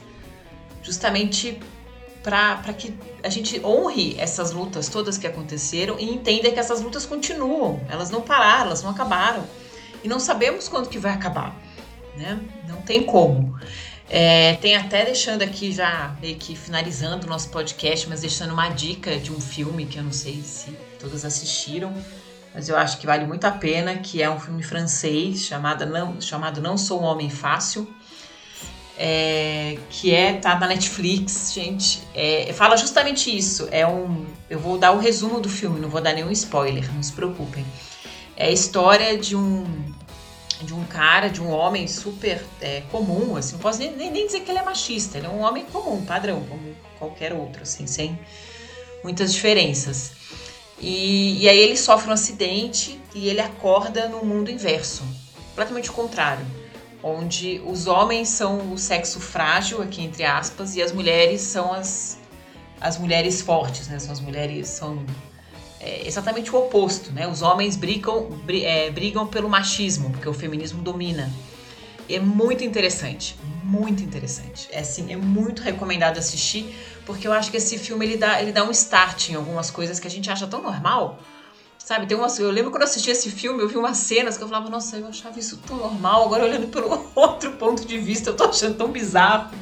Justamente 0.81 1.59
para 2.23 2.73
que 2.73 2.97
a 3.23 3.29
gente 3.29 3.63
honre 3.63 4.15
essas 4.17 4.51
lutas 4.51 4.89
todas 4.89 5.17
que 5.17 5.27
aconteceram 5.27 5.99
e 5.99 6.09
entenda 6.09 6.49
que 6.49 6.59
essas 6.59 6.81
lutas 6.81 7.05
continuam, 7.05 7.79
elas 7.87 8.09
não 8.09 8.21
pararam, 8.21 8.67
elas 8.67 8.81
não 8.81 8.89
acabaram. 8.89 9.43
E 10.03 10.07
não 10.07 10.19
sabemos 10.19 10.67
quando 10.67 10.89
que 10.89 10.97
vai 10.97 11.11
acabar 11.11 11.55
né? 12.17 12.39
Não 12.67 12.81
tem 12.81 13.03
como. 13.03 13.57
É, 14.09 14.53
tem 14.55 14.75
até 14.75 15.03
deixando 15.03 15.41
aqui 15.41 15.71
já 15.71 16.15
meio 16.21 16.35
que 16.35 16.55
finalizando 16.55 17.25
o 17.25 17.29
nosso 17.29 17.49
podcast, 17.49 18.07
mas 18.07 18.21
deixando 18.21 18.53
uma 18.53 18.69
dica 18.69 19.17
de 19.17 19.31
um 19.31 19.41
filme 19.41 19.85
que 19.85 19.97
eu 19.97 20.03
não 20.03 20.11
sei 20.13 20.41
se 20.43 20.71
todas 20.99 21.25
assistiram, 21.25 21.93
mas 22.53 22.69
eu 22.69 22.77
acho 22.77 22.99
que 22.99 23.05
vale 23.05 23.25
muito 23.25 23.45
a 23.45 23.51
pena, 23.51 23.95
que 23.97 24.21
é 24.21 24.29
um 24.29 24.39
filme 24.39 24.63
francês 24.63 25.41
chamado 25.45 25.85
Não, 25.85 26.21
chamado 26.21 26.61
não 26.61 26.77
Sou 26.77 27.01
um 27.01 27.03
Homem 27.03 27.29
Fácil. 27.29 27.87
é, 28.97 29.77
que 29.89 30.13
é 30.13 30.33
tá 30.33 30.57
na 30.57 30.67
Netflix, 30.67 31.51
gente. 31.53 32.01
É, 32.13 32.53
fala 32.53 32.77
justamente 32.77 33.35
isso. 33.35 33.67
É 33.71 33.85
um, 33.85 34.25
eu 34.49 34.59
vou 34.59 34.77
dar 34.77 34.91
o 34.91 34.99
resumo 34.99 35.39
do 35.41 35.49
filme, 35.49 35.79
não 35.79 35.89
vou 35.89 36.01
dar 36.01 36.13
nenhum 36.13 36.31
spoiler, 36.31 36.93
não 36.93 37.03
se 37.03 37.11
preocupem. 37.11 37.65
É 38.37 38.47
a 38.47 38.51
história 38.51 39.17
de 39.17 39.35
um 39.35 39.65
de 40.61 40.73
um 40.73 40.83
cara, 40.85 41.29
de 41.29 41.41
um 41.41 41.49
homem 41.49 41.87
super 41.87 42.43
é, 42.61 42.81
comum, 42.91 43.35
assim, 43.35 43.53
não 43.53 43.59
posso 43.59 43.79
nem, 43.79 43.91
nem, 43.95 44.25
dizer 44.25 44.41
que 44.41 44.51
ele 44.51 44.59
é 44.59 44.63
machista, 44.63 45.17
ele 45.17 45.27
é 45.27 45.29
um 45.29 45.41
homem 45.41 45.65
comum, 45.65 46.03
padrão, 46.05 46.43
como 46.47 46.75
qualquer 46.97 47.33
outro, 47.33 47.63
assim, 47.63 47.87
sem 47.87 48.17
muitas 49.03 49.33
diferenças. 49.33 50.13
E, 50.79 51.43
e 51.43 51.49
aí 51.49 51.57
ele 51.57 51.77
sofre 51.77 52.09
um 52.09 52.13
acidente 52.13 52.99
e 53.13 53.27
ele 53.27 53.41
acorda 53.41 54.07
no 54.07 54.25
mundo 54.25 54.49
inverso, 54.51 55.03
completamente 55.49 55.89
o 55.89 55.93
contrário 55.93 56.45
onde 57.07 57.61
os 57.63 57.85
homens 57.85 58.29
são 58.29 58.73
o 58.73 58.79
sexo 58.79 59.19
frágil, 59.19 59.79
aqui 59.79 60.01
entre 60.01 60.23
aspas, 60.23 60.75
e 60.75 60.81
as 60.81 60.91
mulheres 60.91 61.39
são 61.39 61.71
as, 61.71 62.17
as 62.81 62.97
mulheres 62.97 63.41
fortes, 63.41 63.87
né? 63.87 63.99
São 63.99 64.11
as 64.11 64.19
mulheres, 64.19 64.67
são 64.69 65.05
é, 65.79 66.07
exatamente 66.07 66.53
o 66.53 66.59
oposto, 66.59 67.11
né? 67.11 67.27
Os 67.27 67.41
homens 67.41 67.75
brigam, 67.75 68.39
é, 68.47 68.89
brigam 68.89 69.27
pelo 69.27 69.49
machismo, 69.49 70.11
porque 70.11 70.27
o 70.27 70.33
feminismo 70.33 70.81
domina. 70.81 71.31
É 72.07 72.19
muito 72.19 72.63
interessante, 72.63 73.35
muito 73.63 74.03
interessante. 74.03 74.67
É 74.71 74.79
assim, 74.79 75.11
é 75.11 75.15
muito 75.15 75.63
recomendado 75.63 76.19
assistir, 76.19 76.75
porque 77.03 77.27
eu 77.27 77.33
acho 77.33 77.49
que 77.49 77.57
esse 77.57 77.79
filme 77.79 78.05
ele 78.05 78.17
dá, 78.17 78.39
ele 78.39 78.51
dá 78.51 78.63
um 78.63 78.69
start 78.69 79.29
em 79.29 79.35
algumas 79.35 79.71
coisas 79.71 79.99
que 79.99 80.05
a 80.05 80.09
gente 80.09 80.29
acha 80.29 80.45
tão 80.45 80.61
normal, 80.61 81.19
Sabe, 81.85 82.07
tem 82.07 82.17
umas, 82.17 82.39
eu 82.39 82.49
lembro 82.49 82.71
quando 82.71 82.81
eu 82.81 82.87
assisti 82.87 83.11
esse 83.11 83.29
filme, 83.29 83.61
eu 83.61 83.67
vi 83.67 83.77
umas 83.77 83.97
cenas 83.97 84.35
que 84.35 84.43
eu 84.43 84.47
falava, 84.47 84.71
nossa, 84.71 84.97
eu 84.97 85.05
achava 85.05 85.37
isso 85.37 85.57
tão 85.57 85.77
normal, 85.77 86.25
agora 86.25 86.43
olhando 86.43 86.67
pelo 86.69 86.89
outro 87.13 87.51
ponto 87.57 87.85
de 87.85 87.99
vista, 87.99 88.31
eu 88.31 88.35
tô 88.35 88.45
achando 88.45 88.75
tão 88.75 88.91
bizarro. 88.91 89.55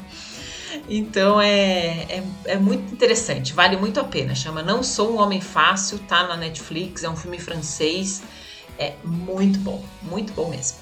Então 0.89 1.39
é, 1.39 2.05
é, 2.09 2.23
é, 2.45 2.57
muito 2.57 2.93
interessante, 2.93 3.53
vale 3.53 3.77
muito 3.77 3.99
a 3.99 4.03
pena. 4.03 4.35
Chama 4.35 4.61
Não 4.61 4.83
Sou 4.83 5.13
um 5.13 5.21
Homem 5.21 5.41
Fácil, 5.41 5.99
tá 5.99 6.27
na 6.27 6.37
Netflix, 6.37 7.03
é 7.03 7.09
um 7.09 7.15
filme 7.15 7.39
francês. 7.39 8.23
É 8.77 8.93
muito 9.03 9.59
bom, 9.59 9.83
muito 10.01 10.33
bom 10.33 10.49
mesmo. 10.49 10.77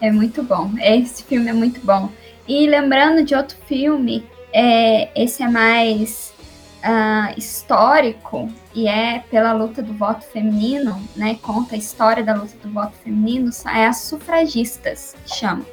É 0.00 0.10
muito 0.10 0.42
bom, 0.42 0.70
esse 0.80 1.22
filme 1.24 1.48
é 1.48 1.52
muito 1.52 1.80
bom. 1.80 2.10
E 2.46 2.66
lembrando 2.66 3.24
de 3.24 3.34
outro 3.34 3.56
filme, 3.66 4.26
é, 4.52 5.10
esse 5.20 5.42
é 5.42 5.48
mais 5.48 6.34
uh, 6.84 7.38
histórico 7.38 8.52
e 8.74 8.86
é 8.86 9.20
pela 9.30 9.52
luta 9.52 9.82
do 9.82 9.94
voto 9.94 10.24
feminino, 10.26 11.00
né? 11.16 11.38
Conta 11.40 11.74
a 11.74 11.78
história 11.78 12.22
da 12.22 12.34
luta 12.34 12.56
do 12.62 12.70
voto 12.70 12.92
feminino, 13.02 13.50
é 13.66 13.86
as 13.86 14.02
sufragistas, 14.02 15.16
chama, 15.26 15.64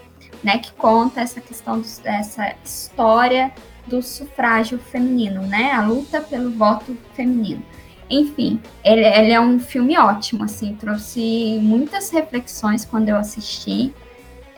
né? 0.43 0.57
Que 0.57 0.71
conta 0.73 1.21
essa 1.21 1.41
questão 1.41 1.81
dessa 2.03 2.53
história 2.63 3.51
do 3.87 4.01
sufrágio 4.01 4.79
feminino, 4.79 5.41
né? 5.41 5.71
A 5.71 5.85
luta 5.85 6.21
pelo 6.21 6.51
voto 6.51 6.97
feminino. 7.13 7.63
Enfim, 8.09 8.61
ele, 8.83 9.05
ele, 9.05 9.31
é 9.31 9.39
um 9.39 9.57
filme 9.59 9.97
ótimo, 9.97 10.43
assim, 10.43 10.75
trouxe 10.75 11.59
muitas 11.61 12.09
reflexões 12.09 12.83
quando 12.83 13.07
eu 13.07 13.15
assisti 13.15 13.93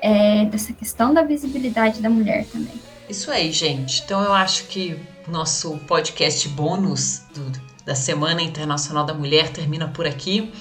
é, 0.02 0.46
dessa 0.46 0.74
questão 0.74 1.14
da 1.14 1.22
visibilidade 1.22 2.02
da 2.02 2.10
mulher 2.10 2.46
também. 2.48 2.74
Isso 3.08 3.30
aí, 3.30 3.52
gente. 3.52 4.02
Então 4.04 4.24
eu 4.24 4.34
acho 4.34 4.66
que 4.66 5.00
nosso 5.28 5.78
podcast 5.88 6.50
bônus 6.50 7.22
do, 7.34 7.52
da 7.86 7.96
Semana 7.96 8.42
Internacional 8.42 9.06
da 9.06 9.14
Mulher 9.14 9.50
termina 9.50 9.88
por 9.88 10.08
aqui. 10.08 10.52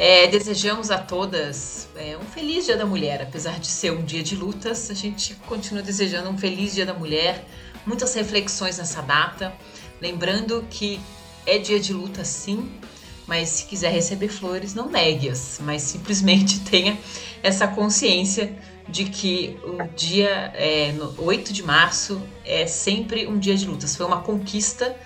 É, 0.00 0.28
desejamos 0.28 0.92
a 0.92 0.98
todas 0.98 1.88
é, 1.96 2.16
um 2.16 2.24
feliz 2.24 2.66
Dia 2.66 2.76
da 2.76 2.86
Mulher, 2.86 3.20
apesar 3.20 3.58
de 3.58 3.66
ser 3.66 3.90
um 3.90 4.04
dia 4.04 4.22
de 4.22 4.36
lutas, 4.36 4.92
a 4.92 4.94
gente 4.94 5.34
continua 5.48 5.82
desejando 5.82 6.30
um 6.30 6.38
feliz 6.38 6.72
Dia 6.72 6.86
da 6.86 6.94
Mulher, 6.94 7.44
muitas 7.84 8.14
reflexões 8.14 8.78
nessa 8.78 9.02
data, 9.02 9.52
lembrando 10.00 10.64
que 10.70 11.00
é 11.44 11.58
dia 11.58 11.80
de 11.80 11.92
luta 11.92 12.24
sim, 12.24 12.70
mas 13.26 13.48
se 13.48 13.64
quiser 13.64 13.90
receber 13.90 14.28
flores, 14.28 14.72
não 14.72 14.88
negue-as, 14.88 15.58
mas 15.64 15.82
simplesmente 15.82 16.60
tenha 16.70 16.96
essa 17.42 17.66
consciência 17.66 18.56
de 18.88 19.06
que 19.06 19.58
o 19.64 19.82
dia 19.96 20.52
é, 20.54 20.94
8 21.18 21.52
de 21.52 21.64
março 21.64 22.22
é 22.44 22.68
sempre 22.68 23.26
um 23.26 23.36
dia 23.36 23.56
de 23.56 23.66
lutas. 23.66 23.96
Foi 23.96 24.06
uma 24.06 24.20
conquista 24.22 24.96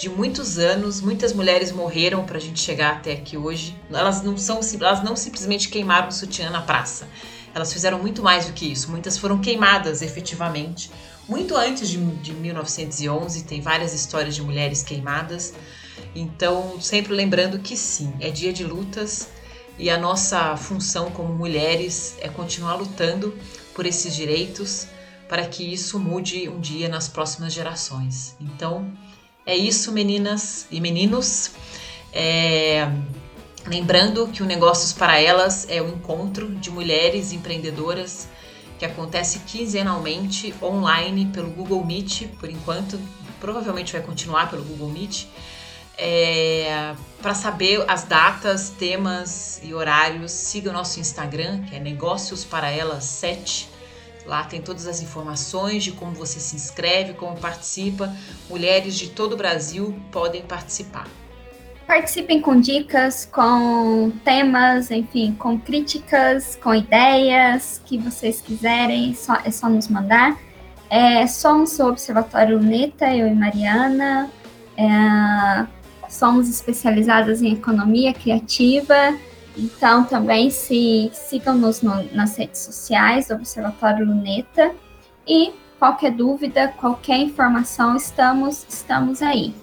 de 0.00 0.08
muitos 0.08 0.58
anos, 0.58 1.02
muitas 1.02 1.34
mulheres 1.34 1.70
morreram 1.70 2.24
para 2.24 2.38
a 2.38 2.40
gente 2.40 2.58
chegar 2.58 2.92
até 2.92 3.12
aqui 3.12 3.36
hoje. 3.36 3.78
Elas 3.92 4.22
não 4.22 4.34
são, 4.34 4.58
elas 4.80 5.04
não 5.04 5.14
simplesmente 5.14 5.68
queimaram 5.68 6.08
o 6.08 6.12
sutiã 6.12 6.48
na 6.48 6.62
praça. 6.62 7.06
Elas 7.54 7.70
fizeram 7.70 7.98
muito 7.98 8.22
mais 8.22 8.46
do 8.46 8.54
que 8.54 8.64
isso. 8.72 8.90
Muitas 8.90 9.18
foram 9.18 9.38
queimadas 9.38 10.00
efetivamente. 10.00 10.90
Muito 11.28 11.54
antes 11.54 11.86
de, 11.90 11.98
de 11.98 12.32
1911, 12.32 13.44
tem 13.44 13.60
várias 13.60 13.92
histórias 13.92 14.34
de 14.34 14.40
mulheres 14.40 14.82
queimadas. 14.82 15.52
Então, 16.14 16.80
sempre 16.80 17.12
lembrando 17.12 17.58
que 17.58 17.76
sim, 17.76 18.10
é 18.20 18.30
dia 18.30 18.54
de 18.54 18.64
lutas 18.64 19.28
e 19.78 19.90
a 19.90 19.98
nossa 19.98 20.56
função 20.56 21.10
como 21.10 21.34
mulheres 21.34 22.16
é 22.22 22.28
continuar 22.30 22.76
lutando 22.76 23.36
por 23.74 23.84
esses 23.84 24.16
direitos 24.16 24.86
para 25.28 25.46
que 25.46 25.62
isso 25.62 25.98
mude 25.98 26.48
um 26.48 26.58
dia 26.58 26.88
nas 26.88 27.06
próximas 27.06 27.52
gerações. 27.52 28.34
Então, 28.40 28.90
é 29.46 29.56
isso, 29.56 29.92
meninas 29.92 30.66
e 30.70 30.80
meninos. 30.80 31.52
É... 32.12 32.88
Lembrando 33.66 34.26
que 34.28 34.42
o 34.42 34.46
Negócios 34.46 34.92
para 34.92 35.20
Elas 35.20 35.66
é 35.68 35.82
o 35.82 35.84
um 35.84 35.88
encontro 35.90 36.48
de 36.48 36.70
mulheres 36.70 37.32
empreendedoras 37.32 38.28
que 38.78 38.84
acontece 38.86 39.40
quinzenalmente 39.40 40.54
online 40.62 41.26
pelo 41.26 41.50
Google 41.50 41.84
Meet, 41.84 42.28
por 42.38 42.48
enquanto, 42.48 42.98
provavelmente 43.38 43.92
vai 43.92 44.00
continuar 44.00 44.48
pelo 44.48 44.64
Google 44.64 44.88
Meet. 44.88 45.26
É, 45.98 46.94
para 47.20 47.34
saber 47.34 47.84
as 47.86 48.04
datas, 48.04 48.70
temas 48.70 49.60
e 49.62 49.74
horários, 49.74 50.32
siga 50.32 50.70
o 50.70 50.72
nosso 50.72 50.98
Instagram, 50.98 51.64
que 51.64 51.76
é 51.76 51.78
Negócios 51.78 52.42
para 52.42 52.70
Elas 52.70 53.04
7. 53.04 53.68
Lá 54.26 54.44
tem 54.44 54.60
todas 54.60 54.86
as 54.86 55.02
informações 55.02 55.82
de 55.82 55.92
como 55.92 56.12
você 56.12 56.38
se 56.38 56.54
inscreve, 56.54 57.14
como 57.14 57.36
participa. 57.36 58.14
Mulheres 58.48 58.96
de 58.96 59.10
todo 59.10 59.32
o 59.32 59.36
Brasil 59.36 59.98
podem 60.12 60.42
participar. 60.42 61.06
Participem 61.86 62.40
com 62.40 62.60
dicas, 62.60 63.26
com 63.26 64.12
temas, 64.24 64.90
enfim, 64.92 65.34
com 65.36 65.58
críticas, 65.58 66.56
com 66.62 66.72
ideias 66.72 67.82
que 67.84 67.98
vocês 67.98 68.40
quiserem, 68.40 69.12
só, 69.14 69.38
é 69.44 69.50
só 69.50 69.68
nos 69.68 69.88
mandar. 69.88 70.38
É, 70.88 71.26
somos 71.26 71.78
o 71.80 71.88
Observatório 71.88 72.58
Luneta, 72.58 73.12
eu 73.14 73.26
e 73.26 73.34
Mariana. 73.34 74.30
É, 74.76 75.66
somos 76.08 76.48
especializadas 76.48 77.42
em 77.42 77.52
economia 77.52 78.12
criativa, 78.12 79.18
então, 79.60 80.04
também 80.04 80.48
se 80.50 81.10
sigam-nos 81.12 81.82
no, 81.82 82.02
nas 82.14 82.34
redes 82.34 82.60
sociais 82.60 83.28
do 83.28 83.34
Observatório 83.34 84.06
Luneta 84.06 84.74
e 85.28 85.52
qualquer 85.78 86.12
dúvida, 86.12 86.68
qualquer 86.68 87.18
informação, 87.18 87.94
estamos 87.94 88.64
estamos 88.66 89.20
aí. 89.20 89.54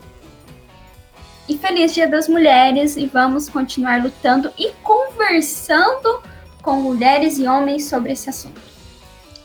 E 1.50 1.58
feliz 1.58 1.96
Dia 1.96 2.08
das 2.08 2.28
Mulheres 2.28 2.96
e 2.96 3.08
vamos 3.08 3.50
continuar 3.50 4.04
lutando 4.04 4.54
e 4.56 4.72
conversando 4.84 6.22
com 6.62 6.76
mulheres 6.76 7.40
e 7.40 7.48
homens 7.48 7.86
sobre 7.90 8.12
esse 8.12 8.30
assunto. 8.30 8.62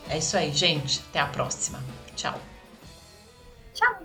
É 0.07 0.19
isso 0.19 0.37
aí, 0.37 0.51
gente. 0.51 1.01
Até 1.09 1.19
a 1.19 1.25
próxima. 1.25 1.79
Tchau. 2.15 2.39
Tchau. 3.73 3.97